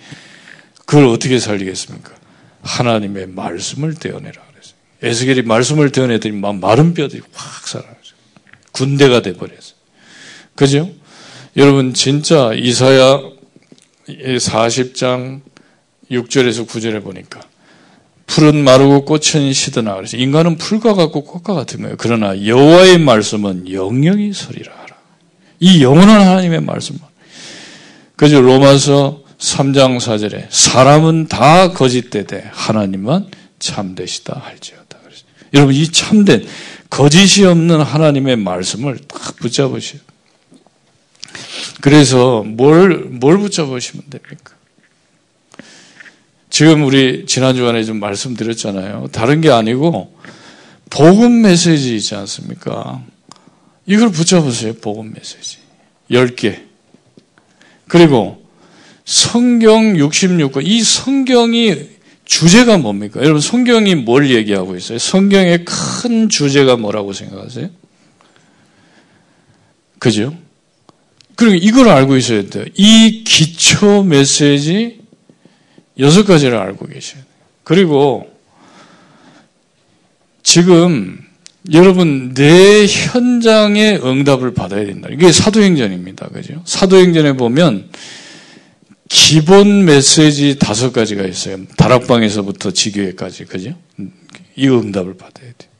그걸 0.85 1.07
어떻게 1.07 1.39
살리겠습니까? 1.39 2.15
하나님의 2.63 3.29
말씀을 3.29 3.95
떼어내라 3.95 4.43
그랬어요. 4.43 4.75
에스겔이 5.03 5.43
말씀을 5.43 5.91
떼어내더니 5.93 6.35
마른 6.37 6.95
뼈들이 6.95 7.23
확 7.33 7.67
사라져요. 7.67 7.95
군대가 8.73 9.23
돼 9.23 9.33
버렸어요. 9.35 9.75
그죠? 10.55 10.91
여러분 11.57 11.95
진짜 11.95 12.53
이사야 12.55 13.21
40장 14.09 15.41
6절에서 16.11 16.66
9절에 16.66 17.03
보니까 17.03 17.40
풀은 18.27 18.62
마르고 18.62 19.05
꽃은 19.05 19.53
시드나 19.53 19.97
그래서 19.97 20.16
인간은 20.16 20.59
풀과 20.59 20.94
같고 20.94 21.25
꽃과 21.25 21.55
같은 21.55 21.81
거예요. 21.81 21.97
그러나 21.99 22.44
여호와의 22.47 22.99
말씀은 22.99 23.73
영영이 23.73 24.33
서리라 24.33 24.73
하라. 24.73 24.97
이 25.61 25.83
영원한 25.83 26.21
하나님의 26.21 26.61
말씀만. 26.61 27.09
그죠 28.16 28.40
로마서 28.40 29.23
3장 29.38 29.99
4절에 29.99 30.47
사람은 30.51 31.29
다 31.29 31.73
거짓되되 31.73 32.51
하나님만 32.53 33.31
참되시다 33.59 34.40
할지어다. 34.44 34.99
그래서 35.03 35.25
여러분 35.55 35.75
이 35.75 35.90
참된 35.90 36.47
거짓이 36.90 37.44
없는 37.47 37.81
하나님의 37.81 38.37
말씀을 38.37 38.99
딱 39.09 39.37
붙잡으셔요. 39.37 40.01
그래서 41.81 42.42
뭘, 42.42 42.99
뭘 42.99 43.38
붙잡으시면 43.38 44.05
됩니까? 44.11 44.58
지금 46.59 46.83
우리 46.83 47.25
지난 47.25 47.55
주간에 47.55 47.85
좀 47.85 48.01
말씀드렸잖아요. 48.01 49.11
다른 49.12 49.40
게 49.40 49.49
아니고 49.49 50.12
복음 50.90 51.42
메시지 51.42 51.94
있지 51.94 52.16
않습니까? 52.16 53.01
이걸 53.87 54.11
붙여보세요. 54.11 54.73
복음 54.81 55.12
메시지. 55.14 55.59
10개. 56.11 56.59
그리고 57.87 58.44
성경 59.05 59.92
66권. 59.92 60.62
이 60.64 60.83
성경이 60.83 61.77
주제가 62.25 62.79
뭡니까? 62.79 63.21
여러분 63.21 63.40
성경이 63.40 63.94
뭘 63.94 64.29
얘기하고 64.29 64.77
있어요? 64.77 64.99
성경의 64.99 65.64
큰 65.64 66.29
주제가 66.29 66.77
뭐라고 66.77 67.12
생각하세요? 67.12 67.71
그죠? 70.01 70.37
그리고 71.37 71.55
이걸 71.55 71.88
알고 71.88 72.16
있어야 72.16 72.49
돼요. 72.51 72.64
이 72.75 73.23
기초 73.23 74.03
메시지 74.03 74.98
여섯 75.99 76.25
가지를 76.25 76.57
알고 76.57 76.87
계셔야 76.87 77.23
돼요. 77.23 77.25
그리고 77.65 78.31
지금 80.43 81.19
여러분 81.73 82.33
내 82.35 82.87
현장의 82.87 84.01
응답을 84.05 84.55
받아야 84.55 84.87
된다. 84.87 85.09
이게 85.11 85.31
사도행전입니다. 85.33 86.29
그죠? 86.29 86.63
사도행전에 86.65 87.35
보면 87.35 87.91
기본 89.09 89.85
메시지 89.85 90.59
다섯 90.59 90.93
가지가 90.93 91.25
있어요. 91.25 91.59
다락방에서부터 91.77 92.71
지교회까지. 92.71 93.45
그죠? 93.47 93.75
이 94.57 94.69
응답을 94.69 95.17
받아야 95.17 95.53
돼요. 95.59 95.71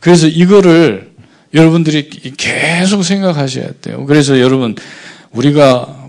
그래서 0.00 0.26
이거를 0.26 1.12
여러분들이 1.54 2.08
계속 2.36 3.02
생각하셔야 3.02 3.72
돼요. 3.80 4.04
그래서 4.06 4.40
여러분 4.40 4.76
우리가 5.30 6.08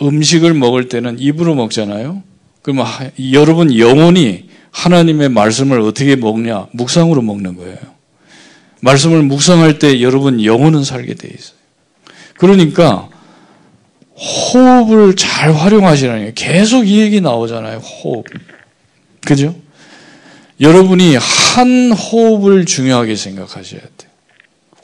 음식을 0.00 0.54
먹을 0.54 0.88
때는 0.88 1.18
입으로 1.18 1.54
먹잖아요. 1.54 2.22
그러면 2.68 2.86
여러분 3.32 3.78
영혼이 3.78 4.44
하나님의 4.72 5.30
말씀을 5.30 5.80
어떻게 5.80 6.16
먹냐? 6.16 6.66
묵상으로 6.72 7.22
먹는 7.22 7.56
거예요. 7.56 7.78
말씀을 8.82 9.22
묵상할 9.22 9.78
때 9.78 10.02
여러분 10.02 10.44
영혼은 10.44 10.84
살게 10.84 11.14
돼 11.14 11.28
있어요. 11.28 11.56
그러니까 12.36 13.08
호흡을 14.14 15.16
잘 15.16 15.54
활용하시라는 15.54 16.26
게 16.26 16.32
계속 16.34 16.86
이 16.86 17.00
얘기 17.00 17.22
나오잖아요. 17.22 17.78
호흡. 17.78 18.26
그죠? 19.24 19.56
여러분이 20.60 21.16
한 21.16 21.92
호흡을 21.92 22.66
중요하게 22.66 23.16
생각하셔야 23.16 23.80
돼요. 23.80 24.10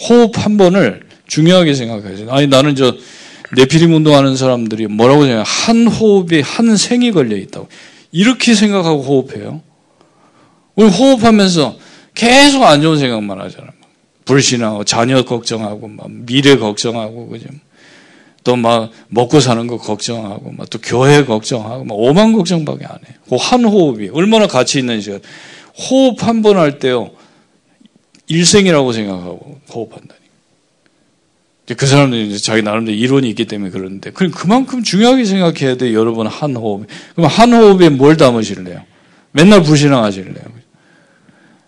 호흡 0.09 0.43
한 0.43 0.57
번을 0.57 1.03
중요하게 1.27 1.75
생각하셔야 1.75 2.17
돼요. 2.17 2.31
아니, 2.31 2.47
나는 2.47 2.77
저 2.77 2.97
내피림 3.57 3.95
운동하는 3.95 4.37
사람들이 4.37 4.87
뭐라고 4.89 5.23
생각해요? 5.23 5.45
한 5.47 5.87
호흡에 5.87 6.41
한 6.41 6.77
생이 6.77 7.13
걸려 7.13 7.37
있다고. 7.37 7.69
이렇게 8.13 8.55
생각하고 8.55 9.03
호흡해요. 9.03 9.61
우리 10.77 10.89
호흡하면서 10.89 11.77
계속 12.15 12.63
안 12.65 12.81
좋은 12.83 12.99
생각만 12.99 13.41
하잖아요. 13.41 13.71
불신하고 14.25 14.85
자녀 14.85 15.23
걱정하고 15.25 15.89
막 15.89 16.11
미래 16.11 16.57
걱정하고 16.57 17.29
그죠? 17.29 17.49
또 18.45 18.57
막 18.57 18.91
먹고 19.09 19.41
사는 19.41 19.67
거 19.67 19.79
걱정하고 19.79 20.53
막 20.53 20.69
또 20.71 20.79
교회 20.83 21.25
걱정하고 21.25 21.85
막 21.85 21.95
오만 21.95 22.33
걱정밖에 22.33 22.85
안 22.85 22.93
해요. 22.93 23.17
그한 23.29 23.65
호흡이 23.65 24.09
얼마나 24.11 24.47
가치 24.47 24.79
있는 24.79 25.01
시간. 25.01 25.21
호흡 25.91 26.23
한 26.23 26.43
번 26.43 26.57
할 26.59 26.79
때요 26.79 27.11
일생이라고 28.29 28.93
생각하고 28.93 29.61
호흡한다니. 29.73 30.21
그 31.73 31.87
사람들이 31.87 32.29
이제 32.29 32.39
자기 32.39 32.63
나름대로 32.63 32.97
이론이 32.97 33.29
있기 33.31 33.47
때문에 33.47 33.71
그러는데 33.71 34.11
그럼 34.11 34.33
그만큼 34.33 34.83
중요하게 34.83 35.25
생각해야 35.25 35.77
돼 35.77 35.95
여러분 35.95 36.27
한 36.27 36.55
호흡. 36.57 36.87
그럼 37.15 37.31
한 37.31 37.55
호흡에 37.55 37.89
뭘 37.89 38.17
담으실래요? 38.19 38.83
맨날 39.33 39.63
불신앙하실래요? 39.63 40.45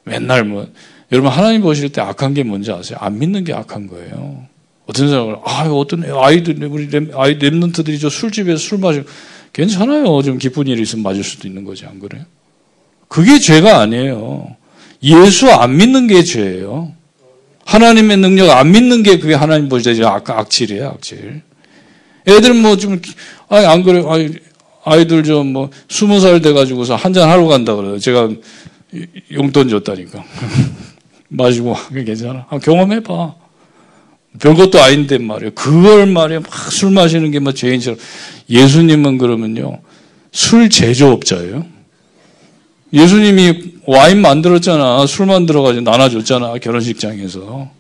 맨날 0.05 0.45
뭐 0.45 0.69
여러분 1.13 1.31
하나님 1.31 1.63
보실 1.63 1.91
때 1.91 2.03
악한 2.03 2.35
게 2.35 2.43
뭔지 2.43 2.71
아세요? 2.71 2.99
안 3.01 3.19
믿는 3.19 3.45
게 3.45 3.55
악한 3.55 3.87
거예요. 3.87 4.45
어떤 4.87 5.09
사람은 5.09 5.37
아 5.45 5.69
어떤 5.71 6.05
아이들 6.05 6.63
우리 6.67 6.89
아이 7.15 7.39
랩런트들이 7.39 8.01
저 8.01 8.11
술집에서 8.11 8.59
술 8.59 8.79
마시고 8.79 9.07
괜찮아요. 9.53 10.23
좀 10.23 10.37
기쁜 10.37 10.67
일이 10.67 10.83
있으면 10.83 11.03
맞을 11.03 11.25
수도 11.25 11.49
있는 11.49 11.65
거지 11.65 11.87
안 11.87 11.99
그래요? 11.99 12.25
그게 13.09 13.39
죄가 13.39 13.81
아니에요. 13.81 14.55
예수 15.03 15.51
안 15.51 15.77
믿는 15.77 16.07
게 16.07 16.23
죄예요. 16.23 16.93
하나님의 17.67 18.17
능력 18.19 18.51
안 18.51 18.71
믿는 18.71 19.03
게 19.03 19.19
그게 19.19 19.35
하나님 19.35 19.69
악, 20.05 20.31
악질이에요, 20.31 20.87
악질. 20.89 21.43
애들 22.27 22.55
뭐 22.55 22.77
좀, 22.77 23.01
아니, 23.49 23.67
안 23.67 23.83
그래. 23.83 24.03
아이, 24.07 24.31
아이들 24.85 25.25
좀 25.25 25.53
뭐, 25.53 25.71
스무 25.89 26.21
살 26.21 26.41
돼가지고서 26.41 26.95
한잔 26.95 27.29
하러 27.29 27.47
간다 27.47 27.75
그래요. 27.75 27.99
제가 27.99 28.31
용돈 29.33 29.69
줬다니까. 29.69 30.25
마시고, 31.29 31.77
괜찮아. 31.93 32.47
아, 32.49 32.59
경험해봐. 32.59 33.35
별것도 34.41 34.81
아닌데 34.81 35.19
말이에요. 35.19 35.51
그걸 35.55 36.07
말이에요. 36.07 36.41
막 36.43 36.71
술 36.71 36.91
마시는 36.91 37.31
게뭐 37.33 37.53
죄인처럼. 37.53 37.99
예수님은 38.49 39.19
그러면요. 39.19 39.81
술 40.31 40.71
제조업자예요. 40.71 41.67
예수님이 42.97 43.75
와인 43.87 44.21
만들었잖아. 44.21 45.07
술 45.07 45.27
만들어가지고 45.27 45.89
나눠줬잖아. 45.89 46.55
결혼식장에서. 46.55 47.71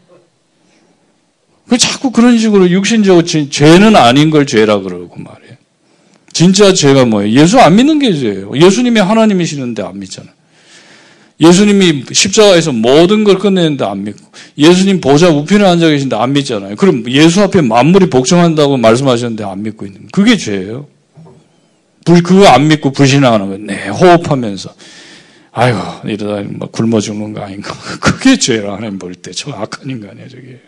그 1.68 1.78
자꾸 1.78 2.12
그런 2.12 2.38
식으로 2.38 2.70
육신적으로 2.70 3.24
죄는 3.24 3.96
아닌 3.96 4.30
걸 4.30 4.46
죄라 4.46 4.80
그러고 4.80 5.16
말이에요. 5.16 5.56
진짜 6.32 6.72
죄가 6.72 7.06
뭐예요? 7.06 7.40
예수 7.40 7.58
안 7.58 7.74
믿는 7.74 7.98
게 7.98 8.12
죄예요. 8.12 8.52
예수님이 8.54 9.00
하나님이시는데 9.00 9.82
안 9.82 9.98
믿잖아요. 9.98 10.36
예수님이 11.40 12.04
십자가에서 12.12 12.72
모든 12.72 13.24
걸 13.24 13.38
끝내는데 13.38 13.84
안 13.84 14.04
믿고 14.04 14.20
예수님 14.56 15.00
보좌 15.00 15.28
우편에 15.28 15.64
앉아 15.64 15.88
계신데 15.88 16.16
안 16.16 16.32
믿잖아요. 16.34 16.76
그럼 16.76 17.04
예수 17.10 17.42
앞에 17.42 17.62
만물이 17.62 18.10
복종한다고 18.10 18.76
말씀하셨는데 18.76 19.44
안 19.44 19.62
믿고 19.62 19.86
있는 19.86 20.08
그게 20.12 20.36
죄예요. 20.36 20.86
불 22.04 22.22
그거 22.22 22.46
안 22.46 22.68
믿고 22.68 22.92
불신앙하는 22.92 23.46
거예요. 23.48 23.62
네, 23.64 23.88
호흡하면서 23.88 24.70
아이고 25.58 25.78
이러다 26.06 26.46
막 26.58 26.70
굶어 26.70 27.00
죽는 27.00 27.32
거 27.32 27.40
아닌가. 27.40 27.72
그게 28.00 28.38
죄라 28.38 28.74
하나님 28.74 28.98
볼 28.98 29.14
때 29.14 29.32
저 29.32 29.50
악한 29.52 29.88
인간이에요 29.88 30.28
저게. 30.28 30.60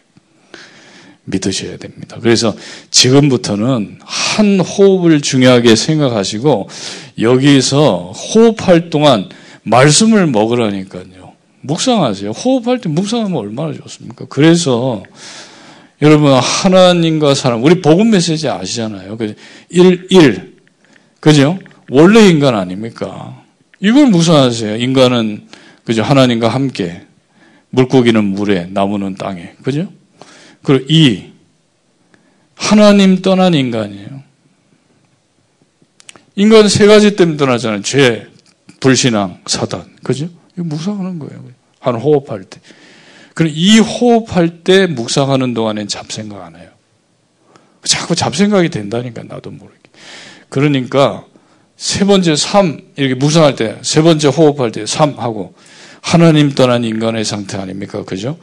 믿으셔야 1.25 1.77
됩니다. 1.77 2.17
그래서 2.23 2.57
지금부터는 2.91 3.99
한 4.03 4.61
호흡을 4.61 5.21
중요하게 5.21 5.77
생각하시고 5.77 6.71
여기서 7.21 8.13
호흡할 8.13 8.89
동안 8.89 9.29
말씀을 9.63 10.27
먹으라니까요. 10.27 11.33
묵상하세요. 11.61 12.31
호흡할 12.31 12.81
때 12.81 12.89
묵상하면 12.89 13.37
얼마나 13.37 13.75
좋습니까? 13.75 14.25
그래서 14.31 15.03
여러분 16.01 16.33
하나님과 16.33 17.35
사람 17.35 17.63
우리 17.63 17.83
복음 17.83 18.09
메시지 18.13 18.49
아시잖아요. 18.49 19.19
1, 19.69 20.07
1 20.09 20.57
그죠? 21.21 21.59
원래 21.91 22.27
인간 22.27 22.55
아닙니까? 22.55 23.43
이걸 23.81 24.07
묵상하세요. 24.07 24.77
인간은 24.77 25.49
그죠? 25.85 26.03
하나님과 26.03 26.49
함께 26.49 27.07
물고기는 27.71 28.23
물에 28.23 28.67
나무는 28.71 29.15
땅에 29.15 29.55
그죠? 29.63 29.93
그리고 30.63 30.87
이 30.89 31.33
하나님 32.55 33.23
떠난 33.23 33.55
인간이에요. 33.55 34.23
인간은 36.37 36.69
세 36.69 36.87
가지 36.87 37.17
때문에 37.17 37.37
떠나잖아요. 37.37 37.83
죄, 37.83 38.27
불신앙, 38.81 39.41
사단. 39.47 39.97
그죠? 40.03 40.29
이거 40.55 40.65
묵상하는 40.65 41.19
거예요. 41.19 41.45
한 41.81 41.95
호흡할 41.95 42.45
때. 42.45 42.61
그럼 43.35 43.53
이 43.55 43.79
호흡할 43.79 44.65
때 44.65 44.87
묵상하는 44.87 45.55
동안엔 45.55 45.89
잡생각 45.89 46.45
안 46.45 46.57
해요. 46.57 46.71
자꾸 47.85 48.15
잡생각이 48.15 48.69
된다니까 48.69 49.23
나도 49.23 49.51
모르게. 49.51 49.79
그러니까 50.49 51.25
세 51.79 52.05
번째 52.05 52.35
삶 52.35 52.81
이렇게 52.97 53.15
묵상할 53.15 53.55
때 53.55 53.79
세 53.83 54.03
번째 54.03 54.29
호흡할 54.29 54.73
때 54.73 54.85
삶하고 54.85 55.55
하나님 56.01 56.51
떠난 56.51 56.83
인간의 56.85 57.25
상태 57.25 57.57
아닙니까? 57.57 58.05
그죠? 58.05 58.37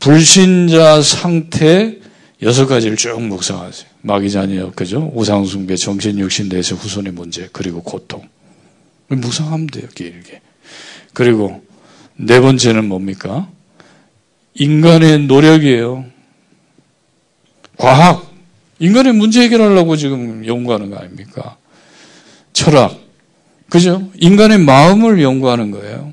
불신자 0.00 1.00
상태 1.00 1.96
여섯 2.42 2.66
가지를 2.66 2.96
쭉 2.96 3.22
묵상하세요. 3.22 3.88
마귀자녀, 4.00 4.72
그죠? 4.72 5.12
우상숭배, 5.14 5.76
정신 5.76 6.18
육신, 6.18 6.48
내세, 6.48 6.74
후손의 6.74 7.12
문제, 7.12 7.48
그리고 7.52 7.84
고통. 7.84 8.28
묵상하면 9.06 9.68
돼요, 9.68 9.86
길게. 9.94 10.40
그리고 11.12 11.62
네 12.16 12.40
번째는 12.40 12.88
뭡니까? 12.88 13.48
인간의 14.54 15.26
노력이에요. 15.26 16.04
과학. 17.76 18.28
인간의 18.80 19.12
문제 19.12 19.42
해결하려고 19.42 19.96
지금 19.96 20.44
연구하는 20.44 20.90
거 20.90 20.96
아닙니까? 20.96 21.58
철학. 22.52 23.00
그죠? 23.68 24.10
인간의 24.16 24.58
마음을 24.58 25.22
연구하는 25.22 25.70
거예요. 25.70 26.12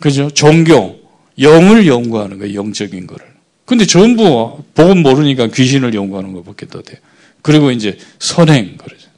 그죠? 0.00 0.30
종교. 0.30 0.98
영을 1.38 1.86
연구하는 1.86 2.38
거예요. 2.38 2.54
영적인 2.54 3.06
거를. 3.06 3.26
근데 3.64 3.84
전부 3.84 4.62
복음 4.74 5.02
모르니까 5.02 5.48
귀신을 5.48 5.94
연구하는 5.94 6.32
것밖에 6.32 6.66
더 6.66 6.80
돼요. 6.80 6.98
그리고 7.42 7.70
이제 7.70 7.98
선행 8.18 8.76
그러죠. 8.76 9.08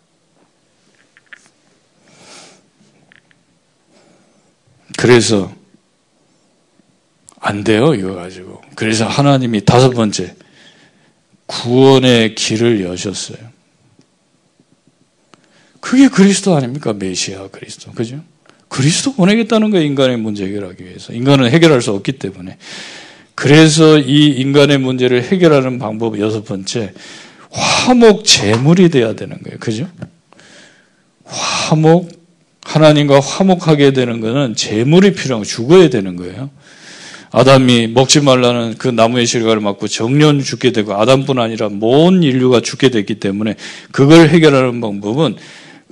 그래서 4.99 5.55
안 7.39 7.65
돼요 7.65 7.95
이거 7.95 8.15
가지고. 8.15 8.61
그래서 8.75 9.07
하나님이 9.07 9.65
다섯 9.65 9.91
번째 9.91 10.35
구원의 11.47 12.35
길을 12.35 12.83
여셨어요. 12.85 13.50
그게 15.81 16.09
그리스도 16.09 16.55
아닙니까? 16.55 16.93
메시아 16.93 17.49
그리스도. 17.49 17.93
그죠? 17.93 18.21
그리스도 18.69 19.15
보내겠다는 19.15 19.71
거예요. 19.71 19.85
인간의 19.85 20.19
문제 20.19 20.47
해결하기 20.47 20.85
위해서. 20.85 21.13
인간은 21.13 21.51
해결할 21.51 21.83
수 21.83 21.91
없기 21.91 22.13
때문에. 22.13 22.57
그래서 23.35 23.99
이 23.99 24.27
인간의 24.29 24.79
문제를 24.79 25.23
해결하는 25.25 25.79
방법 25.79 26.21
여섯 26.21 26.45
번째, 26.45 26.93
화목 27.51 28.25
제물이 28.25 28.91
돼야 28.91 29.15
되는 29.15 29.43
거예요. 29.43 29.59
그죠? 29.59 29.89
화목, 31.25 32.11
하나님과 32.63 33.19
화목하게 33.19 33.93
되는 33.93 34.21
것은 34.21 34.55
제물이 34.55 35.15
필요하고 35.15 35.45
죽어야 35.45 35.89
되는 35.89 36.17
거예요. 36.17 36.51
아담이 37.33 37.89
먹지 37.89 38.21
말라는 38.21 38.75
그 38.77 38.89
나무의 38.89 39.27
실과를 39.27 39.61
맞고 39.61 39.89
정년 39.89 40.43
죽게 40.43 40.73
되고 40.73 40.95
아담뿐 40.95 41.39
아니라 41.39 41.69
모든 41.69 42.23
인류가 42.23 42.61
죽게 42.61 42.91
됐기 42.91 43.21
때문에 43.21 43.55
그걸 43.93 44.29
해결하는 44.29 44.81
방법은 44.81 45.37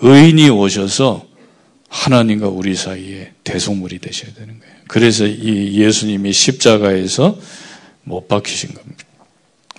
의인이 0.00 0.48
오셔서 0.50 1.26
하나님과 1.88 2.48
우리 2.48 2.74
사이에 2.74 3.32
대속물이 3.44 3.98
되셔야 3.98 4.32
되는 4.34 4.58
거예요. 4.58 4.74
그래서 4.88 5.26
이 5.26 5.80
예수님이 5.80 6.32
십자가에서 6.32 7.38
못 8.04 8.28
박히신 8.28 8.74
겁니다. 8.74 9.04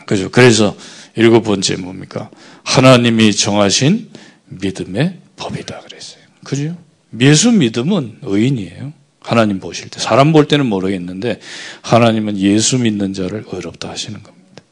그죠? 0.06 0.30
그래서 0.32 0.76
일곱 1.16 1.44
번째 1.44 1.76
뭡니까? 1.78 2.30
하나님이 2.64 3.34
정하신 3.34 4.10
믿음의 4.48 5.18
법이다 5.36 5.82
그랬어요. 5.82 6.24
그죠? 6.44 6.76
예수 7.22 7.52
믿음은 7.52 8.20
의인이에요. 8.22 8.94
하나님 9.20 9.60
보실 9.60 9.90
때. 9.90 10.00
사람 10.00 10.32
볼 10.32 10.48
때는 10.48 10.66
모르겠는데, 10.66 11.40
하나님은 11.82 12.38
예수 12.38 12.80
믿는 12.80 13.14
자를 13.14 13.44
의롭다 13.52 13.90
하시는 13.90 14.22
겁니다. 14.24 14.64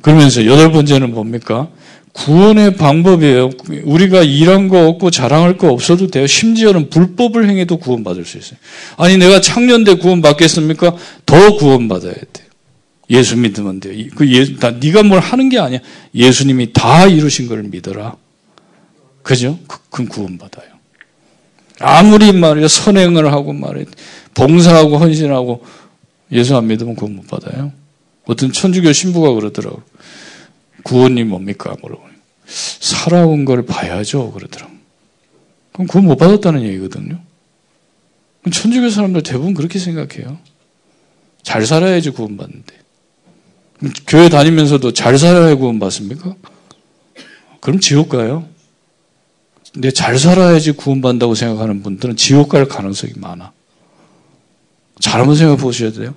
그러면서 0.00 0.46
여덟 0.46 0.72
번째는 0.72 1.12
뭡니까? 1.12 1.70
구원의 2.12 2.76
방법이에요. 2.76 3.50
우리가 3.84 4.22
일한 4.22 4.68
거 4.68 4.86
없고 4.86 5.10
자랑할 5.10 5.56
거 5.56 5.70
없어도 5.70 6.08
돼요. 6.08 6.26
심지어는 6.26 6.90
불법을 6.90 7.48
행해도 7.48 7.78
구원받을 7.78 8.24
수 8.24 8.38
있어요. 8.38 8.58
아니 8.96 9.16
내가 9.16 9.40
창년대 9.40 9.94
구원받겠습니까? 9.94 10.94
더 11.24 11.56
구원받아야 11.56 12.12
돼요. 12.12 12.46
예수 13.10 13.36
믿으면 13.36 13.80
돼요. 13.80 14.08
그 14.14 14.30
예, 14.30 14.56
다 14.56 14.70
네가 14.70 15.02
뭘 15.02 15.20
하는 15.20 15.48
게 15.48 15.58
아니야. 15.58 15.80
예수님이 16.14 16.72
다 16.72 17.06
이루신 17.06 17.48
걸 17.48 17.62
믿어라. 17.64 18.16
그죠? 19.22 19.58
그, 19.66 19.78
그 19.90 20.04
구원받아요. 20.06 20.72
아무리 21.80 22.32
말이야 22.32 22.68
선행을 22.68 23.32
하고 23.32 23.52
말이야 23.52 23.86
봉사하고 24.34 24.98
헌신하고 24.98 25.64
예수 26.30 26.56
안 26.56 26.66
믿으면 26.66 26.94
구원 26.94 27.16
못 27.16 27.26
받아요. 27.26 27.72
어떤 28.24 28.52
천주교 28.52 28.92
신부가 28.92 29.32
그러더라고. 29.32 29.82
구원이 30.82 31.24
뭡니까? 31.24 31.76
뭐라고. 31.80 32.12
살아온 32.46 33.44
걸 33.44 33.64
봐야죠. 33.64 34.32
그러더라고. 34.32 34.72
그럼 35.72 35.86
구원 35.86 36.06
못 36.06 36.16
받았다는 36.16 36.62
얘기거든요. 36.62 37.20
천주교 38.50 38.90
사람들 38.90 39.22
대부분 39.22 39.54
그렇게 39.54 39.78
생각해요. 39.78 40.38
잘 41.42 41.64
살아야지 41.64 42.10
구원받는데. 42.10 42.82
교회 44.06 44.28
다니면서도 44.28 44.92
잘 44.92 45.18
살아야 45.18 45.54
구원받습니까? 45.54 46.34
그럼 47.60 47.80
지옥 47.80 48.10
가요. 48.10 48.46
근데 49.72 49.90
잘 49.90 50.18
살아야지 50.18 50.72
구원받는다고 50.72 51.34
생각하는 51.34 51.82
분들은 51.82 52.16
지옥 52.16 52.50
갈 52.50 52.66
가능성이 52.66 53.14
많아. 53.16 53.52
잘 55.00 55.20
한번 55.20 55.36
생각해 55.36 55.60
보셔야 55.60 55.90
돼요. 55.92 56.14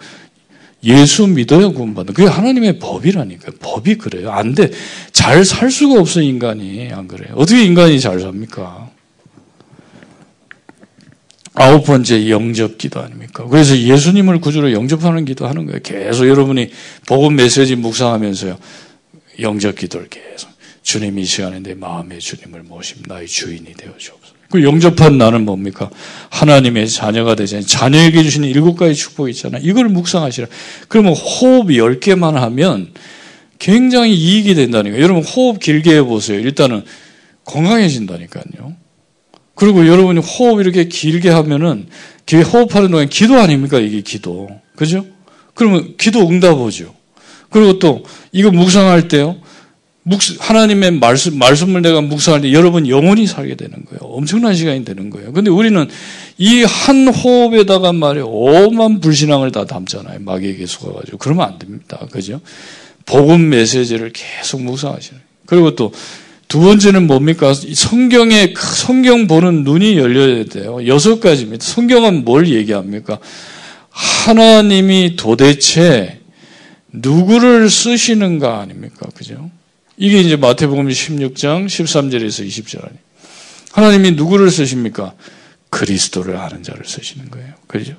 예수 0.85 1.27
믿어야 1.27 1.69
구원받는. 1.69 2.13
그게 2.13 2.27
하나님의 2.29 2.79
법이라니까요. 2.79 3.57
법이 3.59 3.95
그래요. 3.95 4.31
안 4.31 4.53
돼. 4.53 4.71
잘 5.11 5.43
살 5.43 5.71
수가 5.71 5.99
없어, 5.99 6.21
인간이. 6.21 6.89
안 6.91 7.07
그래요? 7.07 7.33
어떻게 7.35 7.63
인간이 7.63 7.99
잘 7.99 8.19
삽니까? 8.19 8.91
아홉 11.55 11.85
번째 11.85 12.29
영접 12.29 12.77
기도 12.77 12.99
아닙니까? 12.99 13.45
그래서 13.47 13.77
예수님을 13.77 14.41
구주로 14.41 14.73
영접하는 14.73 15.23
기도 15.23 15.47
하는 15.47 15.65
거예요. 15.65 15.79
계속 15.81 16.27
여러분이 16.27 16.69
복음 17.07 17.37
메시지 17.37 17.75
묵상하면서요. 17.75 18.57
영접 19.39 19.75
기도를 19.75 20.09
계속. 20.09 20.49
주님 20.83 21.17
이 21.17 21.25
시간에 21.25 21.59
내 21.59 21.73
마음의 21.73 22.19
주님을 22.19 22.63
모심 22.63 23.03
나의 23.07 23.27
주인이 23.27 23.73
되어 23.73 23.93
주옵소서. 23.97 24.24
그 24.49 24.63
영접한 24.63 25.17
나는 25.17 25.45
뭡니까? 25.45 25.89
하나님의 26.29 26.87
자녀가 26.87 27.35
되잖아요. 27.35 27.65
자녀에게 27.65 28.23
주시는 28.23 28.47
일곱 28.47 28.75
가지 28.75 28.93
축복이 28.93 29.31
있잖아요. 29.31 29.61
이걸 29.63 29.89
묵상하시라. 29.89 30.47
그러면 30.87 31.13
호흡 31.13 31.67
10개만 31.67 32.33
하면 32.33 32.91
굉장히 33.57 34.13
이익이 34.13 34.53
된다니까요. 34.53 35.01
여러분 35.01 35.23
호흡 35.23 35.59
길게 35.59 35.95
해보세요. 35.95 36.39
일단은 36.39 36.83
건강해진다니까요. 37.45 38.75
그리고 39.55 39.87
여러분이 39.87 40.19
호흡 40.19 40.59
이렇게 40.59 40.85
길게 40.85 41.29
하면은 41.29 41.87
호흡하는 42.33 42.91
동안 42.91 43.07
기도 43.09 43.35
아닙니까? 43.35 43.79
이게 43.79 44.01
기도. 44.01 44.49
그죠? 44.75 45.05
그러면 45.53 45.95
기도 45.97 46.27
응답 46.27 46.59
오죠. 46.59 46.93
그리고 47.49 47.79
또 47.79 48.03
이거 48.31 48.51
묵상할 48.51 49.07
때요. 49.07 49.37
하나님의 50.39 50.91
말씀, 50.99 51.37
말씀을 51.39 51.81
내가 51.81 52.01
묵상할 52.01 52.41
때 52.41 52.53
여러분 52.53 52.87
영원히 52.87 53.25
살게 53.25 53.55
되는 53.55 53.73
거예요. 53.85 53.99
엄청난 54.01 54.53
시간이 54.55 54.85
되는 54.85 55.09
거예요. 55.09 55.33
근데 55.33 55.49
우리는 55.49 55.87
이 56.37 56.63
한 56.63 57.07
호흡에다가 57.07 57.91
말이에 57.93 58.23
오만 58.25 58.99
불신앙을 58.99 59.51
다 59.51 59.65
담잖아요. 59.65 60.19
마귀에게 60.19 60.65
속아가지고. 60.65 61.17
그러면 61.17 61.47
안 61.47 61.57
됩니다. 61.59 61.99
그죠? 62.11 62.39
복음 63.05 63.49
메시지를 63.49 64.11
계속 64.13 64.61
묵상하시는. 64.61 65.19
그리고 65.45 65.75
또 65.75 65.91
두 66.47 66.59
번째는 66.59 67.07
뭡니까? 67.07 67.53
성경에, 67.53 68.53
성경 68.55 69.27
보는 69.27 69.63
눈이 69.63 69.97
열려야 69.97 70.45
돼요. 70.45 70.85
여섯 70.85 71.19
가지입니다. 71.19 71.65
성경은 71.65 72.23
뭘 72.23 72.47
얘기합니까? 72.47 73.17
하나님이 73.89 75.15
도대체 75.15 76.19
누구를 76.91 77.69
쓰시는가 77.69 78.59
아닙니까? 78.59 79.07
그죠? 79.15 79.49
이게 79.97 80.19
이제 80.19 80.35
마태복음 80.35 80.87
16장 80.87 81.67
13절에서 81.67 82.47
20절 82.47 82.85
아니. 82.85 82.97
하나님이 83.71 84.11
누구를 84.11 84.51
쓰십니까? 84.51 85.13
그리스도를 85.69 86.37
아는 86.37 86.63
자를 86.63 86.85
쓰시는 86.85 87.29
거예요. 87.29 87.53
그죠? 87.67 87.95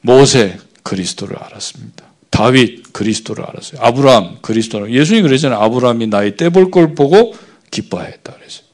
모세 0.00 0.58
그리스도를 0.82 1.36
알았습니다. 1.38 2.04
다윗 2.30 2.92
그리스도를 2.92 3.44
알았어요. 3.44 3.80
아브라함 3.82 4.38
그리스도를 4.42 4.92
예수님이 4.92 5.26
그랬잖아요. 5.28 5.58
아브라함이 5.60 6.06
나의 6.08 6.36
떼볼 6.36 6.70
걸 6.70 6.94
보고 6.94 7.34
기뻐했다 7.70 8.34
그랬어요. 8.34 8.68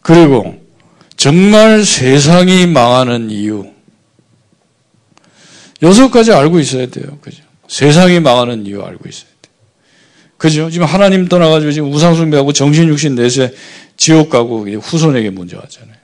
그리고 0.00 0.66
정말 1.16 1.84
세상이 1.84 2.66
망하는 2.66 3.30
이유 3.30 3.70
여섯 5.82 6.10
가지 6.10 6.32
알고 6.32 6.60
있어야 6.60 6.86
돼요. 6.86 7.18
그죠? 7.20 7.42
세상이 7.68 8.20
망하는 8.20 8.66
이유 8.66 8.82
알고 8.82 9.08
있어야 9.08 9.28
돼. 9.42 9.50
그죠? 10.36 10.70
지금 10.70 10.86
하나님 10.86 11.28
떠나가지고 11.28 11.72
지금 11.72 11.92
우상숭배하고 11.92 12.52
정신육신 12.52 13.14
내세 13.14 13.52
지옥 13.96 14.30
가고 14.30 14.66
후손에게 14.66 15.30
문제 15.30 15.56
왔잖아요. 15.56 15.96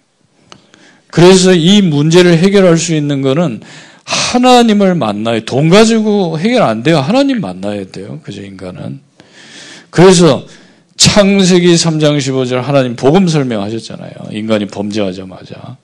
그래서 1.08 1.54
이 1.54 1.80
문제를 1.80 2.38
해결할 2.38 2.76
수 2.76 2.94
있는 2.94 3.22
거는 3.22 3.60
하나님을 4.04 4.96
만나야 4.96 5.40
돈 5.46 5.68
가지고 5.68 6.38
해결 6.38 6.62
안 6.62 6.82
돼요. 6.82 6.98
하나님 6.98 7.40
만나야 7.40 7.86
돼요. 7.86 8.20
그죠? 8.22 8.42
인간은. 8.42 9.00
그래서 9.90 10.44
창세기 10.96 11.74
3장 11.74 12.18
15절 12.18 12.60
하나님 12.60 12.96
복음 12.96 13.28
설명하셨잖아요. 13.28 14.12
인간이 14.32 14.66
범죄하자마자. 14.66 15.76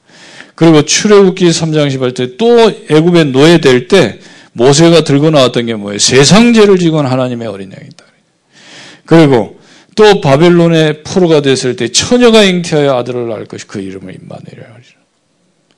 그리고 0.57 0.85
출애굽기 0.85 1.47
3장 1.47 1.89
18절 1.97 2.37
또 2.37 2.71
애굽에 2.91 3.25
노예 3.25 3.59
될 3.59 3.89
때 3.89 4.19
모세가 4.53 5.05
들고 5.05 5.31
나왔던 5.31 5.67
게 5.67 5.75
뭐예요? 5.75 5.99
세상 5.99 6.53
죄를 6.53 6.79
지고 6.79 7.01
하나님의 7.01 7.49
어린 7.49 7.73
양이다. 7.73 8.05
그리고 9.07 9.59
또 9.97 10.21
바벨론의 10.21 11.03
포로가 11.03 11.43
됐을 11.43 11.77
때 11.77 11.89
처녀가 11.89 12.43
잉태하여 12.43 12.97
아들을 12.97 13.29
낳을 13.29 13.47
것이 13.47 13.67
그 13.67 13.81
이름을 13.81 14.15
임마누엘이라. 14.15 14.79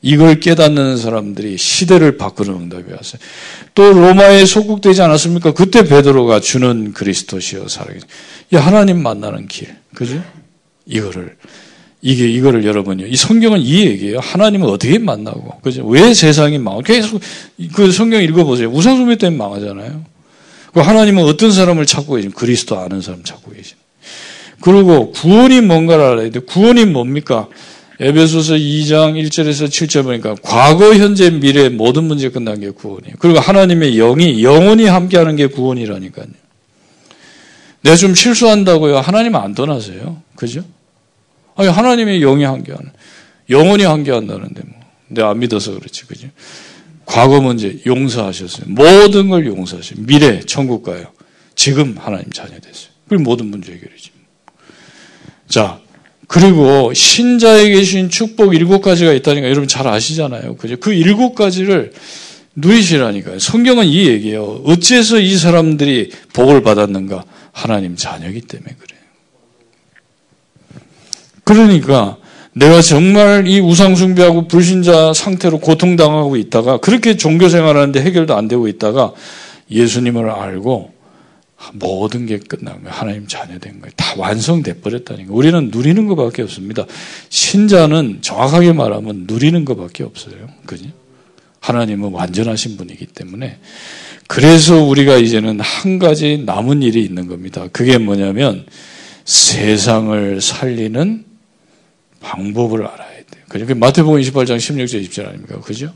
이걸 0.05 0.41
깨닫는 0.41 0.97
사람들이 0.97 1.57
시대를 1.57 2.17
바꾸는 2.17 2.53
응답이 2.55 2.93
왔어요. 2.93 3.21
또 3.75 3.93
로마에 3.93 4.45
속국되지 4.45 5.01
않았습니까? 5.01 5.53
그때 5.55 5.85
베드로가 5.85 6.41
주는 6.41 6.93
그리스도시여 6.93 7.69
살아계신. 7.69 8.09
이 8.53 8.57
하나님 8.57 9.01
만나는 9.01 9.47
길. 9.47 9.77
그죠? 9.95 10.23
이거를 10.87 11.37
이게 12.05 12.29
이거를 12.29 12.65
여러분요. 12.65 13.07
이 13.07 13.15
성경은 13.15 13.61
이 13.61 13.87
얘기예요. 13.87 14.19
하나님을 14.19 14.69
어떻게 14.69 14.99
만나고 14.99 15.61
그죠? 15.63 15.87
왜 15.87 16.13
세상이 16.13 16.59
망하고 16.59 16.83
계속 16.83 17.21
그 17.75 17.93
성경 17.93 18.21
읽어보세요. 18.23 18.69
우상 18.71 18.97
숭배 18.97 19.17
때문에 19.17 19.39
망하잖아요. 19.39 20.05
그 20.75 20.81
하나님은 20.81 21.23
어떤 21.25 21.53
사람을 21.53 21.87
찾고 21.87 22.17
계신 22.17 22.33
그리스도 22.33 22.79
아는 22.79 23.01
사람 23.01 23.23
찾고 23.23 23.53
계신. 23.53 23.77
그리고 24.61 25.13
구원이 25.13 25.61
뭔가를 25.61 26.05
알아야 26.05 26.31
돼. 26.31 26.41
구원이 26.41 26.87
뭡니까? 26.87 27.49
에베소서 28.01 28.55
2장 28.55 29.15
1절에서 29.23 29.69
7절 29.69 30.03
보니까 30.03 30.35
과거, 30.43 30.95
현재, 30.95 31.31
미래 31.31 31.69
모든 31.69 32.05
문제 32.05 32.31
끝난 32.31 32.59
게 32.59 32.71
구원이에요. 32.71 33.15
그리고 33.21 33.39
하나님의 33.39 33.97
영이 33.97 34.43
영원히 34.43 34.87
함께하는 34.87 35.37
게 35.37 35.47
구원이라니까요. 35.47 36.27
내가 37.83 37.97
좀 37.97 38.15
실수한다고요. 38.17 38.99
하나님 38.99 39.37
안 39.37 39.55
떠나세요. 39.55 40.21
그죠? 40.35 40.65
아니, 41.55 41.69
하나님의 41.69 42.21
영이 42.21 42.45
함께하는, 42.45 42.91
영원히 43.51 43.85
함께한다는데 43.85 44.63
뭐. 44.65 44.81
내가 45.09 45.31
안 45.31 45.39
믿어서 45.39 45.75
그렇지, 45.75 46.07
그죠? 46.07 46.29
과거 47.05 47.41
문제 47.41 47.81
용서하셨어요. 47.85 48.67
모든 48.69 49.29
걸 49.29 49.47
용서하셔요. 49.47 50.05
미래 50.07 50.41
천국 50.41 50.83
가요. 50.83 51.07
지금 51.55 51.97
하나님 51.99 52.31
자녀 52.31 52.59
됐어요. 52.59 52.91
그리고 53.09 53.25
모든 53.25 53.47
문제 53.47 53.73
해결이지. 53.73 54.11
자, 55.49 55.81
그리고 56.27 56.95
신자에게 56.95 57.73
계신 57.73 58.09
축복 58.09 58.55
일곱 58.55 58.81
가지가 58.81 59.13
있다니까 59.13 59.49
여러분 59.49 59.69
잘 59.69 59.87
아시잖아요. 59.87 60.57
그죠? 60.57 60.77
그 60.79 60.95
일곱 60.95 61.35
가지를 61.35 61.93
누리시라니까요. 62.57 63.39
성경은 63.39 63.87
이 63.87 64.07
얘기예요. 64.07 64.63
어째서 64.65 65.21
이 65.21 65.37
사람들이 65.37 66.11
복을 66.33 66.63
받았는가? 66.63 67.25
하나님 67.53 67.97
자녀기 67.97 68.41
때문에 68.43 68.75
그래요. 68.79 69.02
그러니까 71.53 72.17
내가 72.55 72.83
정말 72.83 73.47
이 73.47 73.61
우상숭배하고 73.61 74.49
불신자 74.49 75.15
상태로 75.15 75.61
고통당하고 75.61 76.37
있다가 76.37 76.79
그렇게 76.79 77.17
종교 77.17 77.49
생활하는데 77.49 78.01
해결도 78.03 78.37
안 78.37 78.49
되고 78.49 78.69
있다가 78.69 79.13
예수님을 79.71 80.29
알고 80.31 80.93
모든 81.75 82.27
게 82.27 82.39
끝나면 82.39 82.87
하나님 82.87 83.27
자녀된 83.27 83.81
거예요. 83.81 83.93
다 83.97 84.15
완성돼 84.19 84.81
버렸다니까. 84.81 85.33
우리는 85.33 85.71
누리는 85.73 86.07
것밖에 86.09 86.43
없습니다. 86.43 86.85
신자는 87.29 88.19
정확하게 88.21 88.73
말하면 88.73 89.25
누리는 89.29 89.65
것밖에 89.65 90.05
없어요. 90.05 90.35
그지? 90.67 90.93
하나님은 91.61 92.11
완전하신 92.11 92.77
분이기 92.77 93.07
때문에 93.07 93.59
그래서 94.27 94.83
우리가 94.83 95.17
이제는 95.17 95.61
한 95.61 95.99
가지 95.99 96.43
남은 96.45 96.83
일이 96.83 97.05
있는 97.05 97.29
겁니다. 97.29 97.69
그게 97.73 97.99
뭐냐면 97.99 98.67
세상을 99.25 100.41
살리는 100.41 101.32
방법을 102.23 102.87
알아야 102.87 103.11
돼요. 103.31 103.45
그죠? 103.49 103.75
마태복음 103.75 104.21
28장 104.21 104.57
16절 104.57 105.07
20절 105.07 105.29
아닙니까? 105.29 105.61
그죠? 105.61 105.93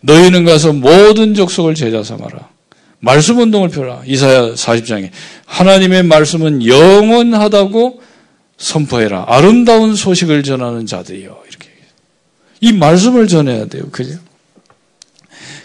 너희는 0.00 0.44
가서 0.44 0.72
모든 0.72 1.34
족속을 1.34 1.74
제자 1.74 2.02
삼아라. 2.02 2.48
말씀 3.00 3.38
운동을 3.38 3.68
펴라. 3.68 4.02
이사야 4.04 4.54
40장에 4.54 5.10
하나님의 5.46 6.02
말씀은 6.04 6.66
영원하다고 6.66 8.00
선포해라. 8.56 9.26
아름다운 9.28 9.94
소식을 9.94 10.42
전하는 10.42 10.84
자들이요. 10.86 11.42
이렇게 11.48 11.68
이 12.60 12.72
말씀을 12.72 13.28
전해야 13.28 13.66
돼요. 13.66 13.84
그죠? 13.92 14.18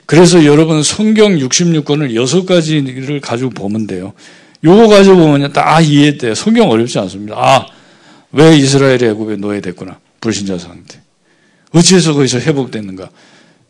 그래서 0.06 0.46
여러분 0.46 0.84
성경 0.84 1.38
66권을 1.38 2.14
여섯 2.14 2.46
가지를 2.46 3.20
가지고 3.20 3.50
보면 3.52 3.88
돼요. 3.88 4.14
요거 4.64 4.88
가지고 4.88 5.18
보면 5.18 5.54
다 5.54 5.82
이해돼요. 5.82 6.36
성경 6.36 6.70
어렵지 6.70 7.00
않습니다. 7.00 7.36
아, 7.38 7.66
왜 8.34 8.58
이스라엘이 8.58 9.06
애굽에 9.06 9.38
노예됐구나. 9.38 10.00
불신자 10.20 10.58
상태. 10.58 11.00
어찌해서 11.72 12.14
거기서 12.14 12.40
회복됐는가? 12.40 13.10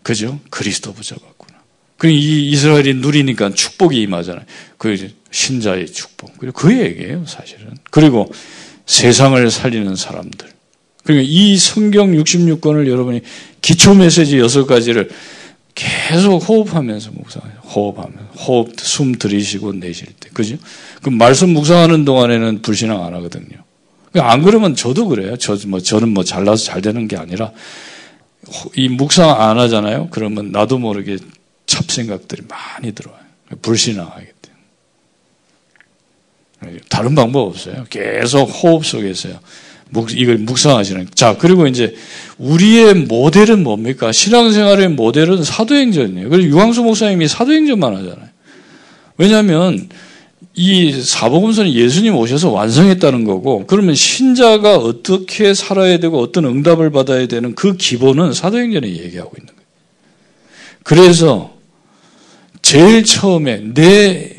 그죠? 0.02 0.40
그리스도 0.50 0.94
붙잡았구나. 0.94 1.60
그이 1.98 2.52
이스라엘이 2.52 2.96
누리니까 2.96 3.54
축복이 3.54 4.02
임하잖아요. 4.02 4.46
그 4.78 5.12
신자의 5.32 5.88
축복. 5.88 6.38
그리고 6.38 6.54
그 6.54 6.78
얘기예요, 6.78 7.26
사실은. 7.26 7.76
그리고 7.92 8.32
세상을 8.86 9.50
살리는 9.50 9.96
사람들. 9.96 10.50
그러니까 11.04 11.28
이 11.30 11.58
성경 11.58 12.12
66권을 12.12 12.88
여러분이 12.88 13.22
기초 13.62 13.94
메시지 13.94 14.38
여섯 14.40 14.66
가지를 14.66 15.10
계속 15.76 16.38
호흡하면서 16.38 17.12
묵상해요. 17.12 17.60
호흡하면 17.64 18.18
호흡 18.38 18.80
숨 18.80 19.14
들이쉬고 19.14 19.74
내쉴 19.74 20.08
때 20.20 20.30
그죠? 20.34 20.58
그 21.02 21.10
말씀 21.10 21.50
묵상하는 21.50 22.06
동안에는 22.06 22.62
불신앙 22.62 23.04
안 23.04 23.14
하거든요. 23.16 23.64
안 24.22 24.44
그러면 24.44 24.76
저도 24.76 25.08
그래요. 25.08 25.38
저 25.38 25.58
뭐 25.68 25.80
저는 25.80 26.10
뭐 26.10 26.24
잘나서 26.24 26.64
잘 26.64 26.82
되는 26.82 27.08
게 27.08 27.18
아니라 27.18 27.52
이 28.76 28.90
묵상 28.90 29.42
안 29.42 29.58
하잖아요. 29.60 30.10
그러면 30.12 30.52
나도 30.52 30.78
모르게 30.78 31.18
잡생각들이 31.66 32.44
많이 32.48 32.94
들어와요. 32.94 33.22
불신앙하게 33.62 34.34
돼요. 36.62 36.78
다른 36.90 37.16
방법 37.16 37.48
없어요. 37.48 37.86
계속 37.90 38.46
호흡 38.46 38.86
속에서요. 38.86 39.40
이걸 40.16 40.40
묵상하시는. 40.40 41.10
자, 41.14 41.38
그리고 41.38 41.68
이제 41.68 41.96
우리의 42.40 42.96
모델은 42.96 43.62
뭡니까? 43.64 44.12
신앙생활의 44.12 44.90
모델은 44.90 45.44
사도행전이에요. 45.44 46.30
그래서 46.30 46.48
유광수 46.48 46.82
목사님이 46.82 47.28
사도행전만 47.28 47.96
하잖아요. 47.98 48.30
왜냐하면 49.18 49.88
이 50.56 50.92
사복음서는 50.92 51.74
예수님 51.74 52.16
오셔서 52.16 52.52
완성했다는 52.52 53.24
거고, 53.24 53.66
그러면 53.66 53.96
신자가 53.96 54.78
어떻게 54.78 55.54
살아야 55.54 55.98
되고 55.98 56.20
어떤 56.20 56.46
응답을 56.46 56.92
받아야 56.92 57.26
되는 57.28 57.56
그 57.56 57.76
기본은 57.76 58.34
사도행전에 58.34 58.88
얘기하고 58.88 59.32
있는 59.38 59.48
거예요. 59.48 59.64
그래서 60.84 61.54
제일 62.62 63.04
처음에 63.04 63.62
내 63.74 64.36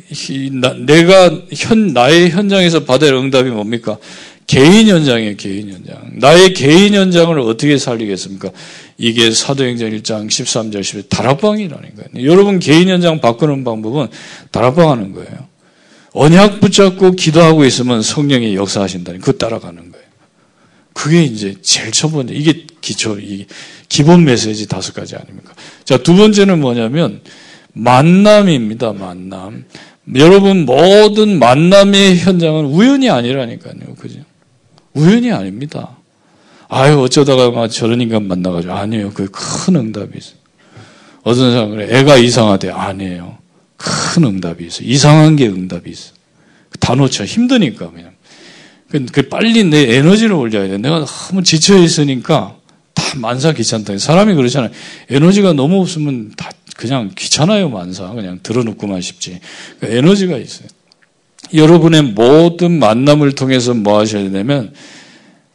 내가 0.86 1.30
현 1.52 1.92
나의 1.92 2.30
현장에서 2.30 2.84
받을 2.84 3.12
응답이 3.14 3.50
뭡니까? 3.50 3.98
개인 4.46 4.86
현장이에요, 4.88 5.36
개인 5.36 5.70
현장. 5.70 5.96
나의 6.12 6.52
개인 6.52 6.94
현장을 6.94 7.38
어떻게 7.40 7.78
살리겠습니까? 7.78 8.50
이게 8.98 9.30
사도행전 9.30 9.90
1장 9.90 10.28
13절 10.28 10.80
10절 10.80 11.08
다락방이라는 11.08 11.94
거예요. 11.96 12.30
여러분 12.30 12.58
개인 12.58 12.88
현장 12.88 13.20
바꾸는 13.20 13.64
방법은 13.64 14.08
다락방 14.50 14.90
하는 14.90 15.12
거예요. 15.12 15.53
언약 16.14 16.60
붙잡고 16.60 17.12
기도하고 17.12 17.64
있으면 17.64 18.00
성령이 18.00 18.54
역사하신다니 18.54 19.18
그거 19.18 19.32
따라가는 19.32 19.90
거예요. 19.92 20.04
그게 20.92 21.24
이제 21.24 21.56
제일 21.60 21.90
첫 21.90 22.08
번째 22.08 22.34
이게 22.34 22.66
기초 22.80 23.18
이 23.18 23.46
기본 23.88 24.24
메시지 24.24 24.68
다섯 24.68 24.94
가지 24.94 25.16
아닙니까? 25.16 25.52
자, 25.84 25.98
두 25.98 26.14
번째는 26.14 26.60
뭐냐면 26.60 27.20
만남입니다. 27.72 28.92
만남. 28.92 29.64
여러분 30.14 30.64
모든 30.64 31.38
만남의 31.38 32.18
현장은 32.18 32.66
우연이 32.66 33.10
아니라니까요. 33.10 33.94
그죠? 33.98 34.20
우연이 34.92 35.32
아닙니다. 35.32 35.96
아유, 36.68 37.00
어쩌다가 37.00 37.50
막 37.50 37.68
저런 37.68 38.00
인간 38.00 38.28
만나가지고. 38.28 38.72
아니에요. 38.72 39.10
그게 39.12 39.28
큰 39.32 39.76
응답이 39.76 40.16
있어요. 40.16 40.36
어떤 41.24 41.52
사람은. 41.52 41.92
애가 41.92 42.18
이상하대. 42.18 42.70
아니에요. 42.70 43.38
큰 43.84 44.24
응답이 44.24 44.66
있어요. 44.66 44.88
이상한 44.88 45.36
게 45.36 45.46
응답이 45.46 45.90
있어요. 45.90 46.14
단어 46.80 47.08
쳐. 47.08 47.24
힘드니까, 47.24 47.90
그냥. 47.90 48.12
그, 48.88 49.04
그 49.06 49.28
빨리 49.28 49.64
내 49.64 49.96
에너지를 49.96 50.34
올려야 50.34 50.68
돼. 50.68 50.78
내가 50.78 51.04
너무 51.04 51.42
지쳐있으니까 51.42 52.56
다 52.94 53.02
만사 53.16 53.52
귀찮다. 53.52 53.98
사람이 53.98 54.34
그러잖아요. 54.34 54.70
에너지가 55.10 55.52
너무 55.52 55.80
없으면 55.80 56.32
다 56.36 56.50
그냥 56.76 57.10
귀찮아요, 57.16 57.68
만사. 57.68 58.08
그냥 58.10 58.40
들어놓고만 58.42 59.00
싶지. 59.00 59.40
그 59.80 59.86
에너지가 59.86 60.38
있어요. 60.38 60.68
여러분의 61.52 62.02
모든 62.02 62.78
만남을 62.78 63.32
통해서 63.32 63.74
뭐 63.74 63.98
하셔야 63.98 64.22
되냐면 64.22 64.72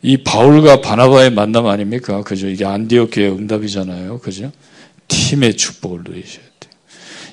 이 0.01 0.17
바울과 0.17 0.81
바나바의 0.81 1.31
만남 1.31 1.65
아닙니까? 1.67 2.21
그죠? 2.21 2.47
이게 2.47 2.65
안디옥 2.65 3.09
교회 3.11 3.27
응답이잖아요. 3.29 4.19
그죠? 4.19 4.51
팀의 5.07 5.57
축복을 5.57 6.01
누리셔야 6.05 6.43
돼요. 6.59 6.71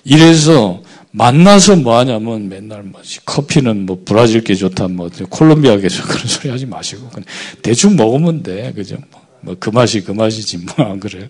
이래서 0.04 0.82
만나서 1.16 1.76
뭐 1.76 1.96
하냐면 1.98 2.50
맨날 2.50 2.82
뭐 2.82 3.00
커피는 3.24 3.86
뭐 3.86 4.02
브라질 4.04 4.44
게 4.44 4.54
좋다 4.54 4.88
뭐 4.88 5.08
콜롬비아 5.30 5.78
게 5.78 5.88
좋다 5.88 6.08
그런 6.12 6.26
소리 6.26 6.50
하지 6.50 6.66
마시고 6.66 7.08
그냥 7.08 7.24
대충 7.62 7.96
먹으면 7.96 8.42
돼. 8.42 8.72
그죠? 8.74 8.98
뭐그 9.40 9.70
맛이 9.70 10.02
그 10.02 10.12
맛이지 10.12 10.58
뭐 10.58 10.86
안 10.86 11.00
그래요? 11.00 11.26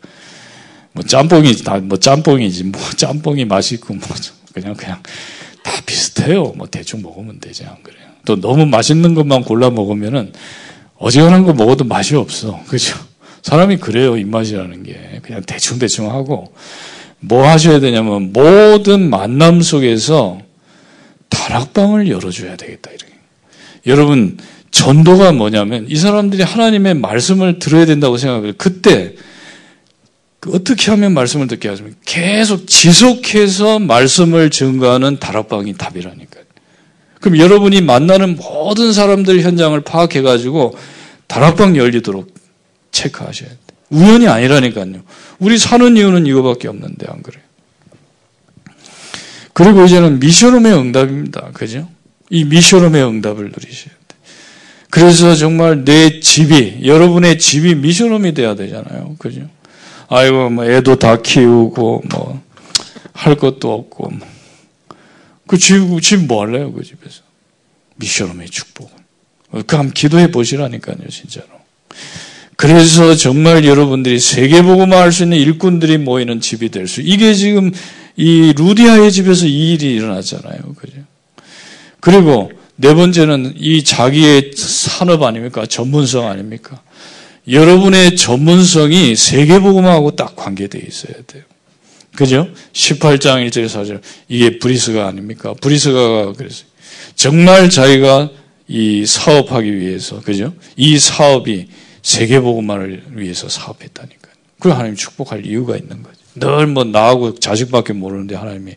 뭐 0.92 1.04
짬뽕이 1.04 1.62
다 1.62 1.78
뭐 1.78 1.98
짬뽕이지 1.98 2.64
뭐 2.64 2.80
짬뽕이 2.96 3.44
맛있고 3.44 3.94
뭐 3.94 4.02
그냥 4.52 4.74
그냥 4.74 5.00
다 5.62 5.70
비슷해요. 5.86 6.52
뭐 6.56 6.66
대충 6.66 7.02
먹으면 7.02 7.38
되지 7.38 7.64
안 7.64 7.80
그래요. 7.84 8.06
또 8.24 8.40
너무 8.40 8.66
맛있는 8.66 9.14
것만 9.14 9.42
골라 9.42 9.70
먹으면은 9.70 10.32
어지간한 10.98 11.44
거 11.44 11.52
먹어도 11.52 11.84
맛이 11.84 12.16
없어. 12.16 12.58
그죠? 12.66 12.96
사람이 13.42 13.76
그래요. 13.76 14.16
입맛이라는 14.16 14.82
게. 14.82 15.20
그냥 15.22 15.42
대충 15.46 15.78
대충 15.78 16.10
하고 16.10 16.52
뭐 17.20 17.46
하셔야 17.46 17.80
되냐면 17.80 18.32
모든 18.32 19.08
만남 19.10 19.62
속에서 19.62 20.40
다락방을 21.28 22.08
열어줘야 22.08 22.56
되겠다. 22.56 22.90
이렇게. 22.90 23.12
여러분 23.86 24.38
전도가 24.70 25.32
뭐냐면 25.32 25.86
이 25.88 25.96
사람들이 25.96 26.42
하나님의 26.42 26.94
말씀을 26.94 27.58
들어야 27.58 27.86
된다고 27.86 28.16
생각해요. 28.16 28.52
그때 28.58 29.14
그 30.40 30.54
어떻게 30.54 30.90
하면 30.90 31.14
말씀을 31.14 31.46
듣게 31.46 31.68
하십니까? 31.68 31.98
계속 32.04 32.66
지속해서 32.66 33.78
말씀을 33.78 34.50
증거하는 34.50 35.18
다락방이 35.18 35.74
답이라니까요. 35.74 36.44
그럼 37.20 37.38
여러분이 37.38 37.80
만나는 37.80 38.36
모든 38.36 38.92
사람들 38.92 39.40
현장을 39.42 39.80
파악해가지고 39.80 40.76
다락방 41.26 41.76
열리도록 41.76 42.32
체크하셔야 42.92 43.48
돼요. 43.48 43.58
우연이 43.90 44.26
아니라니까요. 44.28 45.02
우리 45.38 45.58
사는 45.58 45.96
이유는 45.96 46.26
이거밖에 46.26 46.68
없는데 46.68 47.06
안 47.08 47.22
그래요? 47.22 47.42
그리고 49.52 49.84
이제는 49.84 50.18
미션홈의 50.20 50.72
응답입니다. 50.72 51.50
그죠? 51.52 51.88
이 52.30 52.44
미션홈의 52.44 53.02
응답을 53.02 53.44
누리셔야 53.44 53.94
돼요. 53.94 54.20
그래서 54.90 55.34
정말 55.34 55.84
내 55.84 56.20
집이 56.20 56.86
여러분의 56.86 57.38
집이 57.38 57.76
미션홈이 57.76 58.34
돼야 58.34 58.54
되잖아요. 58.54 59.16
그죠? 59.18 59.48
아이고, 60.08 60.50
뭐, 60.50 60.64
애도 60.64 60.96
다 60.96 61.20
키우고, 61.20 62.02
뭐, 62.10 62.42
할 63.12 63.36
것도 63.36 63.72
없고, 63.72 64.10
뭐. 64.10 64.28
그 65.46 65.58
집, 65.58 66.00
집뭐 66.00 66.42
할래요, 66.42 66.72
그 66.72 66.84
집에서? 66.84 67.22
미션홈의 67.96 68.48
축복은. 68.50 68.92
그 69.66 69.76
한번 69.76 69.92
기도해 69.92 70.30
보시라니까요, 70.30 71.08
진짜로. 71.08 71.46
그래서 72.56 73.14
정말 73.14 73.64
여러분들이 73.66 74.18
세계보고만 74.18 74.98
할 74.98 75.12
수 75.12 75.24
있는 75.24 75.36
일꾼들이 75.38 75.98
모이는 75.98 76.40
집이 76.40 76.70
될 76.70 76.88
수, 76.88 77.02
이게 77.02 77.34
지금 77.34 77.70
이 78.16 78.54
루디아의 78.56 79.12
집에서 79.12 79.46
이 79.46 79.74
일이 79.74 79.94
일어났잖아요. 79.94 80.74
그죠? 80.76 80.96
그리고 82.00 82.50
네 82.76 82.94
번째는 82.94 83.54
이 83.56 83.84
자기의 83.84 84.52
산업 84.56 85.22
아닙니까? 85.22 85.66
전문성 85.66 86.26
아닙니까? 86.28 86.80
여러분의 87.48 88.16
전문성이 88.16 89.14
세계복음하고 89.14 90.16
딱 90.16 90.34
관계되어 90.34 90.80
있어야 90.86 91.14
돼요. 91.26 91.42
그죠? 92.16 92.48
18장 92.72 93.46
1절 93.48 93.66
4절. 93.66 94.00
이게 94.28 94.58
브리스가 94.58 95.06
아닙니까? 95.06 95.54
브리스가가 95.60 96.32
그랬어요. 96.32 96.66
정말 97.14 97.70
자기가 97.70 98.30
이 98.68 99.04
사업하기 99.06 99.78
위해서, 99.78 100.20
그죠? 100.22 100.54
이 100.76 100.98
사업이 100.98 101.66
세계복음만을 102.06 103.02
위해서 103.16 103.48
사업했다니까요. 103.48 104.32
그 104.60 104.68
하나님 104.70 104.94
축복할 104.94 105.44
이유가 105.44 105.76
있는 105.76 106.02
거죠. 106.04 106.16
늘 106.36 106.66
뭐 106.66 106.84
나하고 106.84 107.34
자식밖에 107.34 107.92
모르는데 107.94 108.36
하나님이 108.36 108.76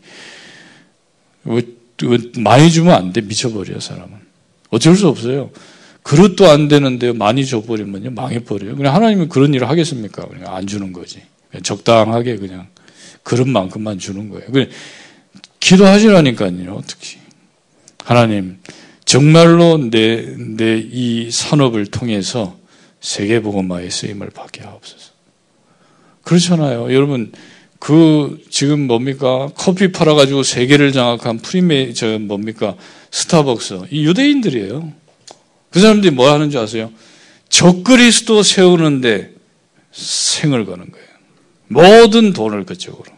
많이 2.39 2.71
주면 2.71 2.93
안 2.95 3.13
돼. 3.13 3.21
미쳐버려요, 3.21 3.79
사람은. 3.79 4.17
어쩔 4.71 4.95
수 4.95 5.07
없어요. 5.07 5.51
그릇도 6.01 6.49
안 6.49 6.67
되는데 6.67 7.11
많이 7.11 7.45
줘버리면요 7.45 8.11
망해버려요. 8.11 8.75
그냥 8.75 8.95
하나님이 8.95 9.27
그런 9.27 9.53
일을 9.53 9.69
하겠습니까? 9.69 10.27
그냥 10.27 10.55
안 10.55 10.65
주는 10.65 10.91
거지. 10.91 11.21
그냥 11.51 11.61
적당하게 11.63 12.37
그냥 12.37 12.67
그릇만큼만 13.23 13.99
주는 13.99 14.29
거예요. 14.29 14.45
그냥 14.51 14.69
기도하시라니까요. 15.59 16.73
어떻게 16.73 17.19
하나님 18.03 18.57
정말로 19.05 19.77
내 19.77 20.35
내 20.35 20.79
이 20.91 21.29
산업을 21.31 21.85
통해서 21.87 22.57
세계복음화의 23.01 23.91
쓰임을 23.91 24.29
받게 24.29 24.61
하옵소서. 24.61 25.11
그렇잖아요. 26.23 26.93
여러분 26.93 27.31
그 27.79 28.43
지금 28.49 28.87
뭡니까 28.87 29.49
커피 29.55 29.91
팔아가지고 29.91 30.43
세계를 30.43 30.91
장악한 30.91 31.39
프리메 31.39 31.93
저 31.93 32.19
뭡니까 32.19 32.75
스타벅스 33.11 33.83
이 33.91 34.05
유대인들이에요. 34.05 34.93
그 35.69 35.79
사람들이 35.79 36.13
뭐 36.13 36.31
하는지 36.31 36.57
아세요? 36.57 36.91
적그리스도 37.47 38.43
세우는데 38.43 39.33
생을 39.91 40.65
거는 40.65 40.91
거예요. 40.91 41.07
모든 41.67 42.33
돈을 42.33 42.65
그쪽으로 42.65 43.11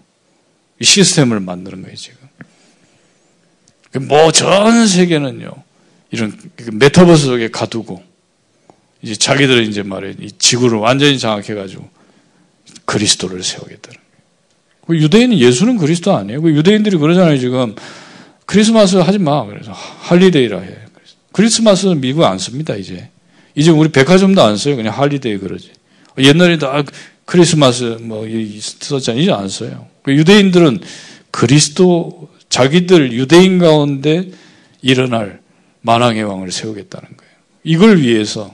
이 0.80 0.86
시스템을 0.86 1.40
만드는 1.40 1.82
거예요 1.82 1.96
지금. 1.96 2.18
뭐 4.08 4.32
전 4.32 4.88
세계는요 4.88 5.52
이런 6.12 6.38
메타버스 6.74 7.26
속에 7.26 7.50
가두고 7.50 8.11
이제 9.02 9.16
자기들은 9.16 9.68
이제 9.68 9.84
말해 9.84 10.14
이 10.20 10.32
지구를 10.38 10.78
완전히 10.78 11.18
장악해가지고 11.18 11.90
그리스도를 12.86 13.44
세우겠다는 13.44 14.00
그 14.88 14.98
유대인은 14.98 15.38
예수는 15.38 15.78
그리스도 15.78 16.16
아니에요. 16.16 16.42
그 16.42 16.52
유대인들이 16.52 16.98
그러잖아요, 16.98 17.38
지금. 17.38 17.76
크리스마스 18.46 18.98
하지 18.98 19.20
마. 19.20 19.46
그래서 19.46 19.72
holiday라 19.72 20.60
해. 20.60 20.76
크리스마스는 21.32 22.02
미국 22.02 22.26
안 22.26 22.38
씁니다, 22.38 22.76
이제. 22.76 23.10
이제 23.56 23.72
우리 23.72 23.90
백화점도 23.90 24.42
안 24.42 24.58
써요. 24.58 24.76
그냥 24.76 24.98
holiday 24.98 25.38
그러지. 25.38 25.72
옛날에 26.18 26.58
다 26.58 26.84
크리스마스 27.26 27.98
뭐 28.02 28.28
썼잖아요. 28.60 29.22
이제 29.22 29.32
안 29.32 29.48
써요. 29.48 29.88
그 30.04 30.14
유대인들은 30.14 30.82
그리스도 31.32 32.30
자기들 32.50 33.14
유대인 33.14 33.60
가운데 33.60 34.30
일어날 34.82 35.40
만왕의 35.82 36.24
왕을 36.24 36.52
세우겠다는 36.52 37.08
거예요. 37.16 37.32
이걸 37.64 38.02
위해서 38.02 38.54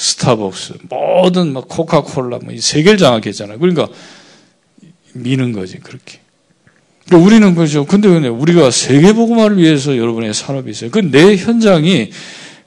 스타벅스, 0.00 0.74
모든 0.88 1.52
막 1.52 1.68
코카콜라, 1.68 2.38
뭐 2.42 2.54
세계를 2.58 2.96
장악했잖아요. 2.96 3.58
그러니까 3.58 3.86
미는 5.12 5.52
거지, 5.52 5.78
그렇게. 5.78 6.20
우리는 7.12 7.54
그죠. 7.54 7.84
근데 7.84 8.08
우리가 8.08 8.70
세계복음화만을 8.70 9.58
위해서 9.58 9.98
여러분의 9.98 10.32
산업이 10.32 10.70
있어요. 10.70 10.90
그 10.90 11.00
내 11.00 11.36
현장이 11.36 12.12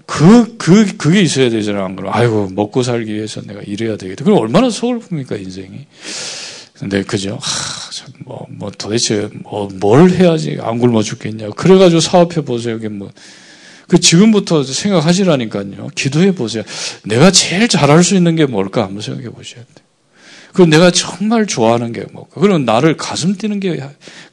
그, 0.06 0.58
그, 0.58 0.96
그게 0.98 1.22
있어야 1.22 1.50
되잖아. 1.50 1.86
안 1.86 1.96
그럼. 1.96 2.12
아이고, 2.14 2.50
먹고 2.52 2.84
살기 2.84 3.12
위해서 3.12 3.42
내가 3.42 3.62
일해야 3.62 3.98
되겠다. 3.98 4.24
그럼 4.26 4.38
얼마나 4.38 4.68
서글픕니까, 4.68 5.42
인생이. 5.42 5.88
근데, 6.74 7.02
그죠. 7.04 7.40
하, 7.42 7.92
참, 7.92 8.10
뭐, 8.26 8.46
뭐, 8.50 8.70
도대체, 8.78 9.30
뭐, 9.42 9.70
뭘 9.80 10.12
해야지 10.12 10.58
안 10.62 10.78
굶어 10.78 11.02
죽겠냐. 11.02 11.52
그래가지고 11.52 12.02
사업해 12.02 12.42
보세요. 12.42 12.76
이게 12.76 12.90
뭐. 12.90 13.10
그 13.88 14.00
지금부터 14.00 14.64
생각하시라니까요. 14.64 15.90
기도해 15.96 16.34
보세요. 16.34 16.64
내가 17.04 17.32
제일 17.32 17.68
잘할 17.68 18.04
수 18.04 18.16
있는 18.16 18.36
게 18.36 18.46
뭘까? 18.46 18.84
한번 18.84 19.02
생각해 19.02 19.30
보셔야 19.30 19.64
돼요. 19.64 19.86
그럼 20.54 20.70
내가 20.70 20.92
정말 20.92 21.46
좋아하는 21.48 21.92
게 21.92 22.04
뭘까? 22.12 22.40
그럼 22.40 22.66
나를 22.66 22.96
가슴 22.96 23.36
뛰는 23.36 23.60
게, 23.60 23.82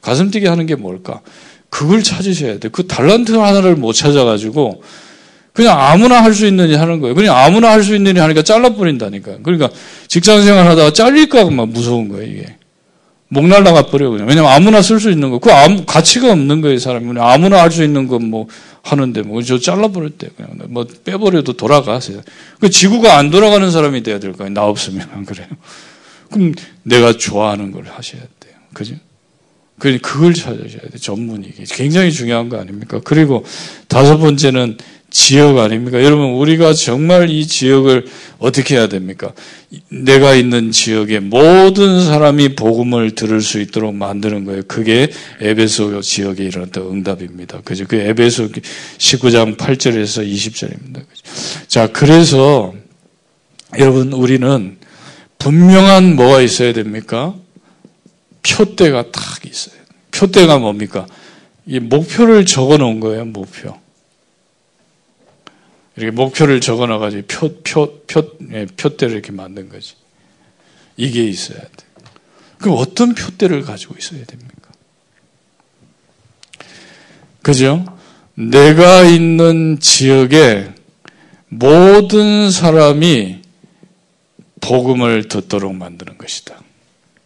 가슴 0.01 0.31
뛰게 0.31 0.47
하는 0.47 0.65
게 0.65 0.75
뭘까? 0.75 1.21
그걸 1.69 2.03
찾으셔야 2.03 2.59
돼. 2.59 2.69
그 2.69 2.85
달란트 2.85 3.31
하나를 3.31 3.75
못 3.75 3.93
찾아가지고 3.93 4.83
그냥 5.53 5.79
아무나 5.79 6.23
할수일 6.23 6.59
하는 6.77 6.99
거예요. 6.99 7.15
그냥 7.15 7.35
아무나 7.35 7.71
할수일 7.71 8.19
하니까 8.19 8.41
잘라버린다니까. 8.43 9.37
그러니까 9.43 9.69
직장 10.07 10.43
생활 10.43 10.67
하다가 10.67 10.93
잘릴까 10.93 11.49
막 11.49 11.67
무서운 11.69 12.07
거예요, 12.09 12.31
이게. 12.31 12.55
목 13.27 13.47
날라가 13.47 13.87
버려, 13.87 14.09
그냥. 14.09 14.27
왜냐면 14.27 14.51
아무나 14.51 14.81
쓸 14.81 14.99
수 14.99 15.09
있는 15.09 15.29
거. 15.29 15.39
그 15.39 15.51
아무, 15.51 15.85
가치가 15.85 16.31
없는 16.31 16.61
거예요, 16.61 16.77
사람이. 16.79 17.07
그냥 17.07 17.29
아무나 17.29 17.61
할 17.61 17.71
수 17.71 17.83
있는 17.83 18.07
건 18.07 18.23
뭐 18.23 18.47
하는데, 18.83 19.21
뭐, 19.21 19.41
저 19.41 19.59
잘라버릴 19.59 20.11
때, 20.11 20.29
그냥. 20.35 20.51
뭐 20.69 20.85
빼버려도 20.85 21.53
돌아가세요. 21.53 22.21
그 22.59 22.69
지구가 22.69 23.17
안 23.17 23.29
돌아가는 23.29 23.69
사람이 23.69 24.03
돼야 24.03 24.19
될 24.19 24.33
거예요. 24.33 24.51
나 24.51 24.65
없으면. 24.65 25.07
안 25.13 25.25
그래요? 25.25 25.47
그럼 26.31 26.53
내가 26.83 27.13
좋아하는 27.17 27.71
걸 27.71 27.85
하셔야 27.85 28.21
돼요. 28.39 28.53
그죠? 28.73 28.95
그걸 29.77 30.33
찾으셔야 30.33 30.81
돼요. 30.81 30.97
전문이. 30.99 31.53
굉장히 31.69 32.11
중요한 32.11 32.49
거 32.49 32.59
아닙니까? 32.59 33.01
그리고 33.03 33.43
다섯 33.87 34.17
번째는 34.17 34.77
지역 35.11 35.57
아닙니까? 35.57 36.01
여러분, 36.03 36.31
우리가 36.31 36.73
정말 36.73 37.29
이 37.29 37.45
지역을 37.45 38.05
어떻게 38.39 38.75
해야 38.75 38.87
됩니까? 38.87 39.33
내가 39.89 40.33
있는 40.33 40.71
지역에 40.71 41.19
모든 41.19 42.03
사람이 42.03 42.55
복음을 42.55 43.13
들을 43.13 43.41
수 43.41 43.59
있도록 43.59 43.93
만드는 43.93 44.45
거예요. 44.45 44.63
그게 44.67 45.11
에베소 45.41 46.01
지역에 46.01 46.45
일어났던 46.45 46.87
응답입니다. 46.87 47.59
그죠? 47.61 47.85
그 47.87 47.97
에베소 47.97 48.49
19장 48.97 49.57
8절에서 49.57 50.25
20절입니다. 50.25 51.03
자, 51.67 51.87
그래서 51.87 52.73
여러분, 53.77 54.13
우리는 54.13 54.77
분명한 55.39 56.15
뭐가 56.15 56.41
있어야 56.41 56.71
됩니까? 56.71 57.35
표대가 58.43 59.11
딱 59.11 59.45
있어요. 59.45 59.75
표대가 60.11 60.57
뭡니까? 60.57 61.05
이 61.65 61.79
목표를 61.79 62.45
적어 62.45 62.77
놓은 62.77 63.01
거예요, 63.01 63.25
목표. 63.25 63.75
이렇게 65.95 66.11
목표를 66.11 66.61
적어 66.61 66.87
놔가지고 66.87 67.23
표, 67.27 67.55
표, 67.63 67.99
표, 68.07 68.37
예, 68.51 68.65
표대를 68.65 69.13
이렇게 69.15 69.31
만든 69.31 69.69
거지. 69.69 69.95
이게 70.97 71.23
있어야 71.23 71.59
돼. 71.59 71.67
그럼 72.57 72.77
어떤 72.77 73.13
표대를 73.15 73.63
가지고 73.63 73.95
있어야 73.97 74.23
됩니까? 74.25 74.69
그죠? 77.41 77.85
내가 78.35 79.03
있는 79.03 79.79
지역에 79.79 80.71
모든 81.49 82.51
사람이 82.51 83.41
복음을 84.61 85.27
듣도록 85.27 85.75
만드는 85.75 86.17
것이다. 86.17 86.61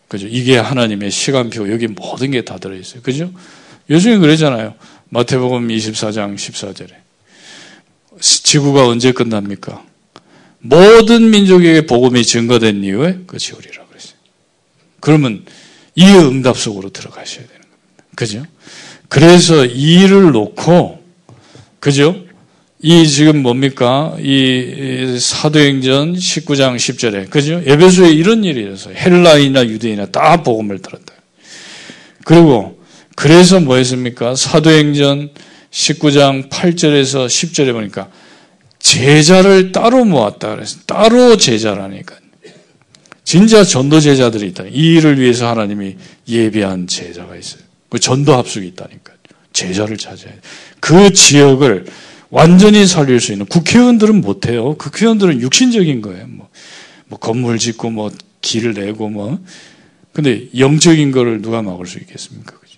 그죠? 0.08 0.28
이게 0.28 0.58
하나님의 0.58 1.12
시간표, 1.12 1.72
여기 1.72 1.88
모든 1.88 2.32
게 2.32 2.42
다 2.44 2.58
들어있어요. 2.58 3.02
그죠? 3.02 3.32
요즘에 3.90 4.18
그러잖아요. 4.18 4.76
마태복음 5.10 5.68
24장 5.68 6.36
14절에. 6.36 7.05
지구가 8.20 8.88
언제 8.88 9.12
끝납니까? 9.12 9.84
모든 10.60 11.30
민족에게 11.30 11.86
복음이 11.86 12.24
증거된 12.24 12.84
이후에 12.84 13.20
끝이 13.28 13.52
오리라 13.56 13.86
그랬어요. 13.86 14.16
그러면 15.00 15.46
이 15.96 16.06
응답 16.06 16.58
속으로 16.58 16.90
들어가셔야 16.90 17.46
되는 17.46 17.62
겁니다. 17.62 18.04
그죠? 18.16 18.46
그래서 19.08 19.66
이 19.66 20.04
일을 20.04 20.32
놓고, 20.32 21.04
그죠? 21.80 22.26
이 22.82 23.08
지금 23.08 23.42
뭡니까? 23.42 24.16
이 24.20 25.18
사도행전 25.20 26.14
19장 26.14 26.76
10절에 26.76 27.30
그죠? 27.30 27.62
에베소에 27.66 28.12
이런 28.12 28.44
일이 28.44 28.72
있어요. 28.72 28.96
헬라인이나 28.96 29.66
유대인이나 29.66 30.08
다 30.08 30.44
복음을 30.44 30.80
들었다. 30.80 31.14
그리고 32.26 32.80
그래서 33.16 33.60
뭐 33.60 33.78
했습니까? 33.78 34.36
사도행전 34.36 35.32
19장 35.76 36.50
8절에서 36.50 37.28
10절에 37.28 37.74
보니까 37.74 38.10
제자를 38.80 39.72
따로 39.72 40.06
모았다 40.06 40.56
그래서 40.56 40.80
따로 40.86 41.38
제자라니까. 41.38 42.16
진짜 43.24 43.64
전도 43.64 44.00
제자들이 44.00 44.48
있다. 44.50 44.66
이 44.70 44.96
일을 44.96 45.20
위해서 45.20 45.50
하나님이 45.50 45.96
예비한 46.28 46.88
제자가 46.88 47.36
있어요. 47.36 47.64
그 47.90 48.00
전도 48.00 48.34
합숙이 48.34 48.68
있다니까. 48.68 49.14
제자를 49.52 49.98
찾아야 49.98 50.32
돼. 50.32 50.40
그 50.80 51.12
지역을 51.12 51.86
완전히 52.30 52.86
살릴 52.86 53.20
수 53.20 53.32
있는 53.32 53.46
국회의원들은 53.48 54.22
못 54.22 54.48
해요. 54.48 54.76
국회의원들은 54.78 55.42
육신적인 55.42 56.02
거예요. 56.02 56.28
뭐, 56.28 56.50
뭐 57.08 57.20
건물 57.20 57.58
짓고 57.58 57.90
뭐 57.90 58.12
길을 58.42 58.76
내고 58.76 59.10
뭐. 59.10 59.40
근데 60.14 60.48
영적인 60.58 61.12
거를 61.12 61.42
누가 61.42 61.62
막을 61.62 61.88
수 61.88 61.98
있겠습니까? 61.98 62.60
그죠? 62.60 62.78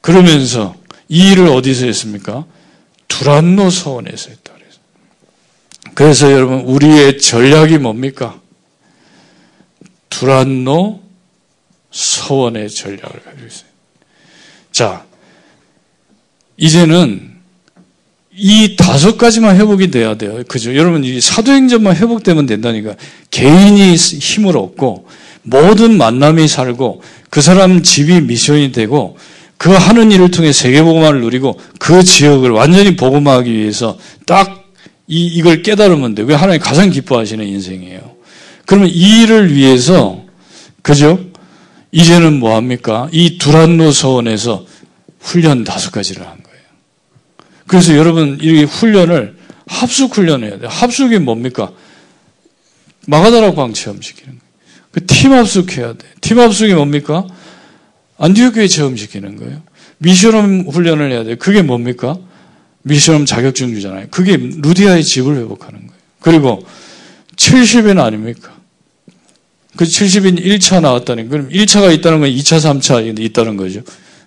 그러면서 0.00 0.74
이 1.08 1.32
일을 1.32 1.48
어디서 1.48 1.86
했습니까? 1.86 2.44
두란노 3.08 3.70
서원에서 3.70 4.30
했다. 4.30 4.52
그래서. 4.54 4.78
그래서 5.94 6.32
여러분 6.32 6.60
우리의 6.60 7.18
전략이 7.18 7.78
뭡니까? 7.78 8.40
두란노 10.10 11.02
서원의 11.90 12.70
전략을 12.70 13.22
가지고 13.22 13.46
있어요. 13.46 13.68
자, 14.72 15.04
이제는 16.56 17.34
이 18.36 18.74
다섯 18.76 19.16
가지만 19.16 19.56
회복이 19.56 19.92
돼야 19.92 20.16
돼요. 20.16 20.42
그죠? 20.48 20.74
여러분, 20.74 21.04
이 21.04 21.20
사도행전만 21.20 21.94
회복되면 21.94 22.46
된다니까. 22.46 22.96
개인이 23.30 23.94
힘을 23.94 24.56
얻고, 24.56 25.06
모든 25.42 25.96
만남이 25.96 26.48
살고, 26.48 27.02
그 27.30 27.40
사람 27.40 27.82
집이 27.84 28.22
미션이 28.22 28.72
되고, 28.72 29.16
그 29.64 29.70
하는 29.70 30.12
일을 30.12 30.30
통해 30.30 30.52
세계복음화를 30.52 31.22
누리고, 31.22 31.58
그 31.78 32.02
지역을 32.02 32.50
완전히 32.50 32.96
복음화하기 32.96 33.50
위해서 33.50 33.96
딱 34.26 34.62
이, 35.06 35.24
이걸 35.24 35.62
깨달으면 35.62 36.14
돼요. 36.14 36.26
그게 36.26 36.36
하나님 36.36 36.60
가장 36.60 36.90
기뻐하시는 36.90 37.42
인생이에요. 37.46 38.14
그러면 38.66 38.90
이 38.90 39.22
일을 39.22 39.54
위해서, 39.54 40.22
그죠? 40.82 41.18
이제는 41.92 42.40
뭐 42.40 42.56
합니까? 42.56 43.08
이 43.10 43.38
두란노 43.38 43.90
서원에서 43.90 44.66
훈련 45.18 45.64
다섯 45.64 45.90
가지를 45.92 46.26
한 46.26 46.44
그래서 47.66 47.96
여러분 47.96 48.38
이 48.42 48.64
훈련을 48.64 49.34
합숙 49.66 50.14
훈련해야 50.14 50.58
돼요. 50.58 50.68
합숙이 50.68 51.20
뭡니까? 51.20 51.70
마가다락 53.06 53.56
광 53.56 53.72
체험 53.72 54.02
시키는 54.02 54.38
거예요. 54.38 54.44
그 54.92 55.06
팀 55.06 55.32
합숙해야 55.32 55.94
돼. 55.94 56.06
팀 56.20 56.38
합숙이 56.38 56.74
뭡니까? 56.74 57.26
안디옥 58.18 58.54
교회 58.54 58.66
체험시키는 58.68 59.36
거예요. 59.36 59.62
미션홈 59.98 60.68
훈련을 60.68 61.10
해야 61.10 61.24
돼. 61.24 61.34
그게 61.36 61.62
뭡니까? 61.62 62.18
미션홈 62.82 63.26
자격증 63.26 63.74
주잖아요. 63.74 64.06
그게 64.10 64.36
루디아의 64.36 65.02
집을 65.04 65.36
회복하는 65.36 65.86
거예요. 65.86 66.02
그리고 66.20 66.66
70인 67.36 68.00
아닙니까? 68.00 68.54
그 69.76 69.84
70인 69.84 70.40
1차 70.44 70.80
나왔다는 70.80 71.28
그럼 71.28 71.48
1차가 71.48 71.92
있다는 71.92 72.20
건 72.20 72.30
2차, 72.30 72.58
3차 72.58 73.18
있다는 73.20 73.56
거죠. 73.56 73.82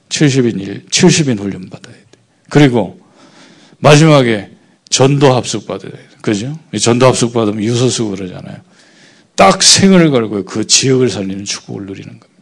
70인 0.09 0.59
1, 0.59 0.85
70인 0.89 1.39
훈련 1.39 1.69
받아야 1.69 1.93
돼. 1.93 2.01
그리고 2.49 2.99
마지막에 3.79 4.51
전도 4.89 5.33
합숙 5.33 5.67
받아야 5.67 5.91
돼. 5.91 5.99
그죠? 6.21 6.57
전도 6.79 7.05
합숙 7.05 7.33
받으면 7.33 7.63
유서수 7.63 8.09
그러잖아요. 8.09 8.57
딱 9.35 9.61
생을 9.61 10.09
걸고 10.09 10.45
그 10.45 10.65
지역을 10.65 11.09
살리는 11.09 11.45
축복을 11.45 11.85
누리는 11.85 12.07
겁니다. 12.19 12.36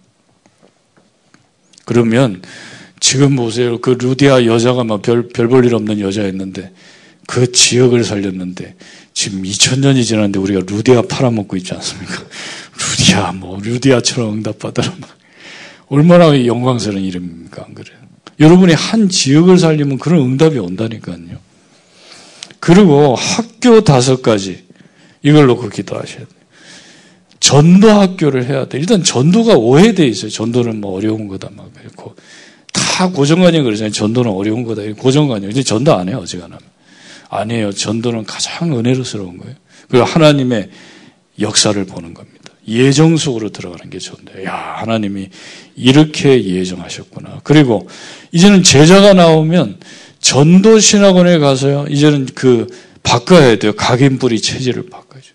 그러면 1.85 2.41
지금 2.99 3.35
보세요. 3.35 3.79
그 3.79 3.91
루디아 3.91 4.45
여자가 4.45 4.83
막 4.83 5.01
별, 5.01 5.27
별 5.29 5.47
볼 5.47 5.65
일 5.65 5.75
없는 5.75 5.99
여자였는데 5.99 6.71
그 7.27 7.51
지역을 7.51 8.03
살렸는데 8.03 8.75
지금 9.13 9.43
2000년이 9.43 10.03
지났는데 10.05 10.39
우리가 10.39 10.61
루디아 10.65 11.03
팔아먹고 11.03 11.55
있지 11.57 11.73
않습니까? 11.73 12.13
루디아, 12.99 13.31
뭐, 13.31 13.59
루디아처럼 13.61 14.33
응답받아라. 14.33 14.93
얼마나 15.87 16.45
영광스러운 16.45 17.03
이름입니까? 17.03 17.63
안 17.65 17.73
그래요? 17.73 17.97
여러분이 18.39 18.73
한 18.73 19.07
지역을 19.07 19.57
살리면 19.59 19.97
그런 19.97 20.21
응답이 20.21 20.57
온다니까요. 20.59 21.37
그리고 22.59 23.15
학교 23.15 23.81
다섯 23.81 24.21
가지, 24.21 24.65
이걸 25.23 25.45
놓고 25.47 25.69
기도하셔야 25.69 26.17
돼요. 26.17 26.27
전도 27.45 27.91
학교를 27.91 28.49
해야 28.49 28.65
돼. 28.65 28.79
일단 28.79 29.03
전도가 29.03 29.53
오해돼 29.53 30.03
있어요. 30.07 30.31
전도는 30.31 30.81
뭐 30.81 30.97
어려운 30.97 31.27
거다 31.27 31.51
막 31.55 31.71
그렇고 31.75 32.15
다 32.73 33.11
고정관념 33.11 33.63
그러잖아요. 33.63 33.91
전도는 33.91 34.31
어려운 34.31 34.63
거다. 34.63 34.81
고정관념. 34.97 35.51
이제 35.51 35.61
전도 35.61 35.93
안 35.93 36.09
해요. 36.09 36.17
어지간하면. 36.23 36.59
아니에요. 37.29 37.71
전도는 37.71 38.23
가장 38.23 38.75
은혜로스러운 38.75 39.37
거예요. 39.37 39.53
그리고 39.87 40.05
하나님의 40.05 40.69
역사를 41.39 41.85
보는 41.85 42.15
겁니다. 42.15 42.51
예정 42.67 43.15
속으로 43.15 43.51
들어가는 43.51 43.91
게 43.91 43.99
전도예요. 43.99 44.47
야, 44.49 44.77
하나님이 44.79 45.29
이렇게 45.75 46.43
예정하셨구나. 46.43 47.41
그리고 47.43 47.87
이제는 48.31 48.63
제자가 48.63 49.13
나오면 49.13 49.77
전도 50.19 50.79
신학원에 50.79 51.37
가서요. 51.37 51.85
이제는 51.91 52.25
그 52.33 52.65
바꿔야 53.03 53.55
돼요. 53.59 53.75
각인뿌리 53.75 54.41
체질을 54.41 54.89
바꿔줘. 54.89 55.27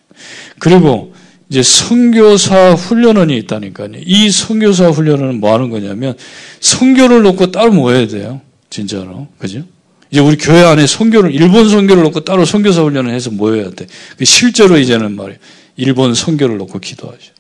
그리고 0.59 1.15
이제 1.51 1.65
선교사 1.65 2.75
훈련원이 2.75 3.37
있다니까요. 3.39 3.91
이 4.07 4.31
선교사 4.31 4.89
훈련원은 4.89 5.41
뭐 5.41 5.53
하는 5.53 5.69
거냐면 5.69 6.17
선교를 6.61 7.23
놓고 7.23 7.51
따로 7.51 7.73
모여야 7.73 8.07
돼요. 8.07 8.41
진짜로. 8.71 9.27
그죠? 9.37 9.65
이제 10.13 10.21
우리 10.21 10.37
교회 10.37 10.63
안에 10.63 10.87
선교를 10.87 11.35
일본 11.35 11.69
선교를 11.69 12.05
놓고 12.05 12.21
따로 12.21 12.45
선교사 12.45 12.83
훈련을 12.83 13.13
해서 13.13 13.31
모여야 13.33 13.71
돼. 13.71 13.87
그 14.17 14.25
실제로 14.25 14.79
이제는 14.79 15.17
말이에요. 15.17 15.39
일본 15.77 16.15
선교를 16.15 16.57
놓고 16.57 16.79
기도하죠. 16.79 17.33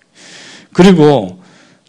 그리고 0.72 1.40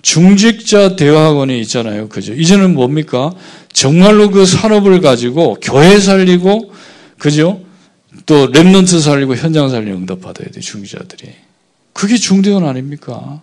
중직자 0.03 0.95
대화학원이 0.95 1.59
있잖아요. 1.61 2.07
그죠? 2.09 2.33
이제는 2.33 2.73
뭡니까? 2.75 3.33
정말로 3.73 4.29
그 4.29 4.45
산업을 4.45 5.01
가지고 5.01 5.57
교회 5.61 5.99
살리고, 5.99 6.71
그죠? 7.17 7.61
또 8.25 8.51
랩런트 8.51 8.99
살리고 8.99 9.35
현장 9.35 9.69
살리고 9.69 9.97
응답 9.97 10.21
받아야 10.21 10.49
돼, 10.49 10.59
중직자들이. 10.59 11.50
그게 11.93 12.15
중대원 12.17 12.65
아닙니까? 12.65 13.41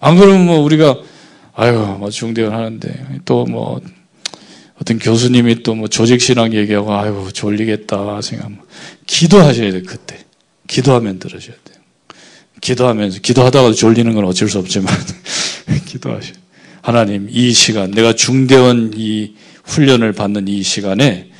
안 0.00 0.16
그러면 0.16 0.46
뭐 0.46 0.58
우리가, 0.60 0.98
아유, 1.54 1.96
뭐 1.98 2.10
중대원 2.10 2.52
하는데, 2.54 3.06
또 3.24 3.44
뭐, 3.44 3.80
어떤 4.80 4.98
교수님이 4.98 5.62
또 5.62 5.74
뭐 5.74 5.88
조직신앙 5.88 6.54
얘기하고, 6.54 6.92
아유, 6.94 7.28
졸리겠다 7.32 8.20
생각하면, 8.20 8.60
기도하셔야 9.06 9.72
돼, 9.72 9.82
그때. 9.82 10.18
기도하면 10.66 11.18
들으셔야 11.18 11.56
돼요. 11.64 11.76
기도하면서, 12.60 13.20
기도하다가도 13.20 13.74
졸리는 13.74 14.12
건 14.14 14.24
어쩔 14.24 14.48
수 14.48 14.58
없지만, 14.58 14.92
기도하셔. 15.86 16.32
하나님, 16.80 17.28
이 17.30 17.52
시간, 17.52 17.90
내가 17.92 18.12
중대원 18.14 18.92
이 18.96 19.34
훈련을 19.64 20.12
받는 20.12 20.48
이 20.48 20.62
시간에 20.62 21.30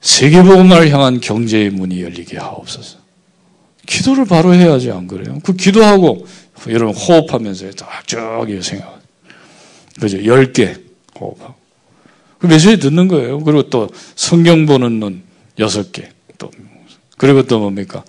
세계복음을 0.00 0.90
향한 0.90 1.20
경제의 1.20 1.70
문이 1.70 2.02
열리게 2.02 2.36
하옵소서. 2.38 3.01
기도를 3.86 4.24
바로 4.26 4.54
해야지 4.54 4.90
안 4.90 5.06
그래요? 5.06 5.38
그 5.42 5.54
기도하고 5.54 6.26
여러분 6.68 6.94
호흡하면서 6.94 7.72
쫙 7.72 7.88
생각. 8.62 9.00
그죠? 10.00 10.24
열 10.24 10.52
개 10.52 10.74
호흡하고. 11.20 11.54
그 12.38 12.46
메시지 12.46 12.78
듣는 12.78 13.08
거예요. 13.08 13.40
그리고 13.40 13.70
또 13.70 13.88
성경 14.16 14.66
보는 14.66 15.00
눈 15.00 15.22
여섯 15.58 15.92
개. 15.92 16.08
또 16.38 16.50
그리고 17.18 17.42
또 17.44 17.60
뭡니까? 17.60 18.04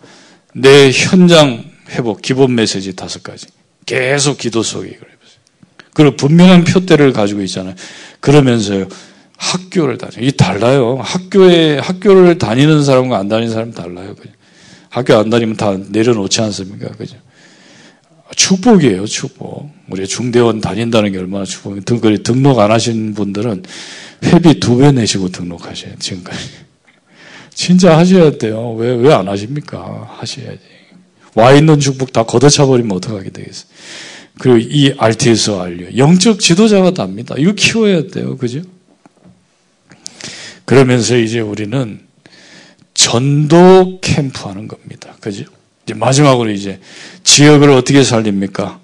내 0.56 0.92
현장 0.92 1.64
회복 1.90 2.22
기본 2.22 2.56
메시지 2.56 2.96
다섯 2.96 3.22
가지. 3.22 3.48
계속 3.86 4.38
기도 4.38 4.64
속에 4.64 4.90
그래요. 4.90 5.14
그리고 5.94 6.16
분명한 6.16 6.64
표대를 6.64 7.14
가지고 7.14 7.42
있잖아요. 7.44 7.76
그러면서요. 8.20 8.88
학교를 9.38 9.98
다녀. 9.98 10.14
이 10.26 10.32
달라요. 10.32 10.98
학교에 11.02 11.78
학교를 11.80 12.38
다니는 12.38 12.84
사람과 12.84 13.18
안 13.18 13.28
다니는 13.28 13.54
사람 13.54 13.72
달라요. 13.72 14.16
그냥. 14.16 14.36
학교 14.94 15.16
안 15.18 15.32
다니면 15.32 15.58
다 15.58 15.76
내려놓지 15.90 16.40
않습니까? 16.42 16.92
그죠? 16.92 17.18
축복이에요, 18.36 19.08
축복. 19.08 19.72
우리 19.90 20.06
중대원 20.08 20.62
다닌다는 20.62 21.12
게 21.12 21.18
얼마나 21.18 21.46
축복이에요. 21.46 21.82
등, 21.82 22.00
등록 22.24 22.60
안 22.60 22.70
하신 22.70 23.16
분들은 23.16 23.64
회비 24.24 24.60
두 24.60 24.78
배 24.78 24.92
내시고 24.92 25.30
등록하셔요, 25.30 25.94
지금까지. 25.98 26.40
진짜 27.56 27.98
하셔야 27.98 28.38
돼요. 28.38 28.74
왜, 28.74 28.94
왜 28.94 29.12
안 29.12 29.28
하십니까? 29.28 30.08
하셔야지. 30.20 30.60
와 31.34 31.54
있는 31.54 31.80
축복 31.80 32.14
다 32.14 32.22
걷어차버리면 32.22 32.96
어떡하게 32.98 33.32
되겠어요. 33.32 33.66
그리고 34.38 34.58
이 34.60 34.94
RTS 34.96 35.52
알려. 35.54 35.98
영적 35.98 36.40
지도자가 36.40 36.92
답니다. 36.94 37.34
이거 37.40 37.52
키워야 37.54 38.08
돼요. 38.10 38.38
그죠? 38.38 38.62
그러면서 40.66 41.18
이제 41.18 41.40
우리는 41.40 42.00
전도 43.04 44.00
캠프 44.00 44.48
하는 44.48 44.70
겁니다. 44.70 45.14
그죠? 45.20 45.44
이제 45.84 45.94
마지막으로 45.94 46.52
이제 46.52 46.80
지역을 47.26 47.70
어떻게 47.72 48.02
살립니까? 48.02 48.80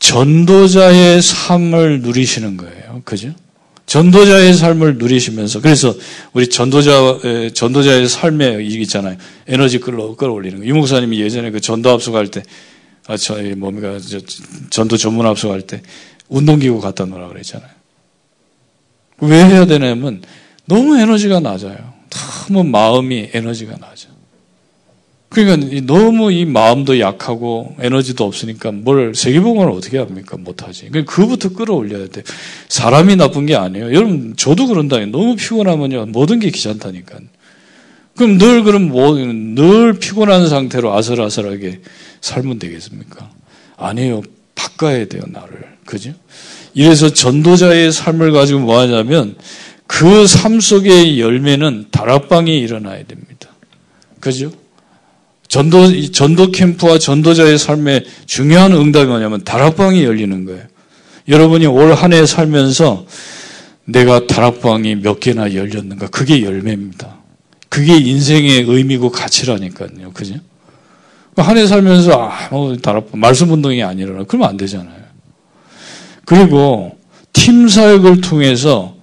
전도자의 0.00 1.22
삶을 1.22 2.00
누리시는 2.00 2.56
거예요. 2.56 3.02
그죠? 3.04 3.32
전도자의 3.86 4.54
삶을 4.54 4.98
누리시면서 4.98 5.60
그래서 5.60 5.94
우리 6.32 6.48
전도자 6.48 7.20
전도자의 7.54 8.08
삶에 8.08 8.64
이 8.64 8.80
있잖아요. 8.82 9.16
에너지 9.46 9.78
끌어 9.78 10.16
끌어올리는 10.16 10.58
거. 10.58 10.66
유 10.66 10.74
목사님이 10.74 11.20
예전에 11.20 11.52
그 11.52 11.60
전도 11.60 11.90
합숙할 11.90 12.32
때 12.32 12.42
아, 13.06 13.16
저, 13.16 13.36
뭡니까, 13.56 14.00
저, 14.00 14.18
전도 14.70 14.96
전문 14.96 15.26
합숙할 15.26 15.62
때 15.62 15.82
운동기구 16.28 16.80
갖다 16.80 17.04
놓으라 17.04 17.28
그랬잖아요. 17.28 17.70
왜 19.20 19.44
해야 19.44 19.66
되냐면 19.66 20.22
너무 20.64 20.98
에너지가 20.98 21.38
낮아요. 21.38 21.93
너무 22.48 22.64
마음이 22.64 23.30
에너지가 23.32 23.76
낮아. 23.76 24.08
그러니까 25.28 25.82
너무 25.84 26.30
이 26.30 26.44
마음도 26.44 27.00
약하고 27.00 27.74
에너지도 27.80 28.24
없으니까 28.24 28.70
뭘 28.70 29.14
세계복음을 29.16 29.68
어떻게 29.70 29.98
합니까? 29.98 30.36
못하지. 30.36 30.88
그러니까 30.90 31.12
그부터 31.12 31.48
끌어올려야 31.48 32.06
돼. 32.08 32.22
사람이 32.68 33.16
나쁜 33.16 33.46
게 33.46 33.56
아니에요. 33.56 33.86
여러분 33.92 34.34
저도 34.36 34.68
그런다. 34.68 35.04
너무 35.06 35.34
피곤하면요 35.34 36.06
모든 36.06 36.38
게 36.38 36.50
귀찮다니까. 36.50 37.18
그럼 38.16 38.38
늘 38.38 38.62
그럼 38.62 38.90
뭐, 38.90 39.16
늘 39.16 39.94
피곤한 39.94 40.48
상태로 40.48 40.94
아슬아슬하게 40.94 41.80
살면 42.20 42.60
되겠습니까? 42.60 43.28
아니에요. 43.76 44.22
바꿔야 44.54 45.04
돼요, 45.06 45.22
나를. 45.26 45.64
그죠? 45.84 46.12
이래서 46.74 47.12
전도자의 47.12 47.92
삶을 47.92 48.32
가지고 48.32 48.60
뭐 48.60 48.78
하냐면 48.78 49.36
그 49.86 50.26
삶 50.26 50.60
속의 50.60 51.20
열매는 51.20 51.86
다락방이 51.90 52.58
일어나야 52.58 53.04
됩니다. 53.04 53.48
그죠? 54.20 54.50
전도, 55.48 56.10
전도 56.10 56.50
캠프와 56.50 56.98
전도자의 56.98 57.58
삶의 57.58 58.04
중요한 58.26 58.72
응답이 58.72 59.06
뭐냐면 59.06 59.44
다락방이 59.44 60.02
열리는 60.02 60.44
거예요. 60.46 60.62
여러분이 61.28 61.66
올 61.66 61.92
한 61.94 62.12
해 62.12 62.26
살면서 62.26 63.06
내가 63.84 64.26
다락방이 64.26 64.96
몇 64.96 65.20
개나 65.20 65.54
열렸는가? 65.54 66.08
그게 66.08 66.42
열매입니다. 66.42 67.18
그게 67.68 67.96
인생의 67.98 68.64
의미고 68.66 69.10
가치라니까요. 69.10 70.12
그죠? 70.12 70.36
한 71.36 71.56
해 71.56 71.66
살면서, 71.66 72.12
아, 72.30 72.48
뭐, 72.50 72.76
다락방, 72.76 73.20
말씀 73.20 73.50
운동이 73.50 73.82
아니라, 73.82 74.24
그러면 74.24 74.48
안 74.48 74.56
되잖아요. 74.56 75.04
그리고 76.24 76.96
팀 77.32 77.68
사역을 77.68 78.20
통해서 78.22 78.93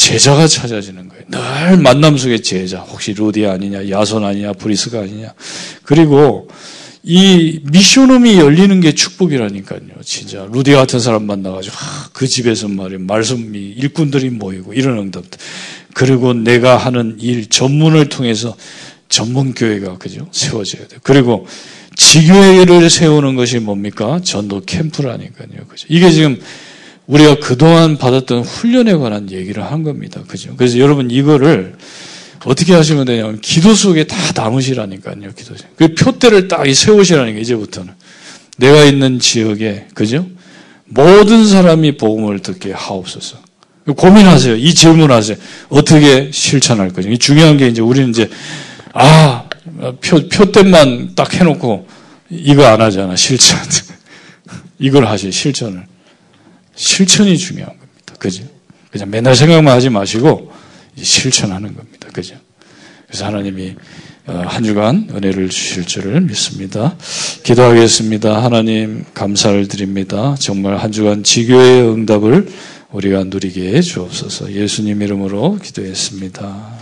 제자가 0.00 0.46
찾아지는 0.46 1.10
거예요. 1.10 1.24
늘 1.28 1.76
만남 1.76 2.16
속에 2.16 2.40
제자. 2.40 2.78
혹시 2.78 3.12
루디 3.12 3.44
아니냐, 3.44 3.90
야손 3.90 4.24
아니냐, 4.24 4.54
브리스가 4.54 5.00
아니냐. 5.00 5.34
그리고 5.84 6.48
이 7.02 7.60
미션홈이 7.70 8.38
열리는 8.38 8.80
게 8.80 8.94
축복이라니까요. 8.94 9.80
진짜 10.02 10.48
루디 10.50 10.72
같은 10.72 11.00
사람 11.00 11.26
만나가지고 11.26 11.76
아, 11.78 12.08
그 12.14 12.26
집에서 12.26 12.66
말이야 12.68 13.00
말씀이 13.00 13.58
일꾼들이 13.58 14.30
모이고 14.30 14.72
이런 14.72 14.96
응답. 14.98 15.24
그리고 15.92 16.32
내가 16.32 16.78
하는 16.78 17.18
일 17.20 17.50
전문을 17.50 18.08
통해서 18.08 18.56
전문 19.10 19.52
교회가 19.52 19.98
그죠 19.98 20.26
세워져야 20.32 20.88
돼. 20.88 20.96
그리고 21.02 21.46
지교회를 21.96 22.88
세우는 22.88 23.36
것이 23.36 23.58
뭡니까? 23.58 24.18
전도 24.24 24.62
캠프라니까요. 24.64 25.66
그죠? 25.68 25.86
이게 25.90 26.10
지금 26.10 26.40
우리가 27.10 27.36
그동안 27.40 27.98
받았던 27.98 28.42
훈련에 28.42 28.94
관한 28.94 29.30
얘기를 29.32 29.64
한 29.64 29.82
겁니다. 29.82 30.22
그죠? 30.28 30.54
그래서 30.56 30.78
여러분 30.78 31.10
이거를 31.10 31.74
어떻게 32.44 32.72
하시면 32.72 33.04
되냐면 33.04 33.40
기도 33.40 33.74
속에 33.74 34.04
다 34.04 34.16
담으시라니까요. 34.32 35.32
기도 35.36 35.56
속에. 35.56 35.68
그 35.76 35.94
표대를 35.94 36.46
딱 36.46 36.64
세우시라는 36.72 37.34
게 37.34 37.40
이제부터는 37.40 37.92
내가 38.58 38.84
있는 38.84 39.18
지역에 39.18 39.88
그죠? 39.92 40.24
모든 40.84 41.46
사람이 41.46 41.96
복음을 41.96 42.38
듣게 42.40 42.72
하옵소서. 42.72 43.38
고민하세요. 43.96 44.54
이 44.56 44.72
질문하세요. 44.72 45.36
어떻게 45.68 46.30
실천할 46.32 46.90
거죠? 46.90 47.14
중요한 47.16 47.56
게 47.56 47.66
이제 47.66 47.82
우리는 47.82 48.10
이제 48.10 48.30
아 48.92 49.48
표, 50.00 50.28
표대만 50.28 51.14
딱 51.16 51.34
해놓고 51.34 51.88
이거 52.30 52.66
안 52.66 52.80
하잖아 52.80 53.16
실천. 53.16 53.58
이걸 54.78 55.06
하시 55.06 55.32
실천을. 55.32 55.89
실천이 56.80 57.36
중요한 57.36 57.76
겁니다. 57.78 58.14
그죠? 58.18 58.42
그냥 58.90 59.10
맨날 59.10 59.36
생각만 59.36 59.74
하지 59.74 59.90
마시고 59.90 60.50
실천하는 60.96 61.76
겁니다. 61.76 62.08
그죠? 62.10 62.36
그래서 63.06 63.26
하나님이 63.26 63.74
어, 64.26 64.42
한 64.46 64.64
주간 64.64 65.06
은혜를 65.10 65.50
주실 65.50 65.84
줄을 65.84 66.22
믿습니다. 66.22 66.96
기도하겠습니다. 67.42 68.42
하나님 68.42 69.04
감사를 69.12 69.68
드립니다. 69.68 70.34
정말 70.38 70.78
한 70.78 70.90
주간 70.90 71.22
지교의 71.22 71.86
응답을 71.92 72.48
우리가 72.92 73.24
누리게 73.24 73.74
해 73.74 73.82
주옵소서. 73.82 74.52
예수님 74.52 75.02
이름으로 75.02 75.58
기도했습니다. 75.62 76.79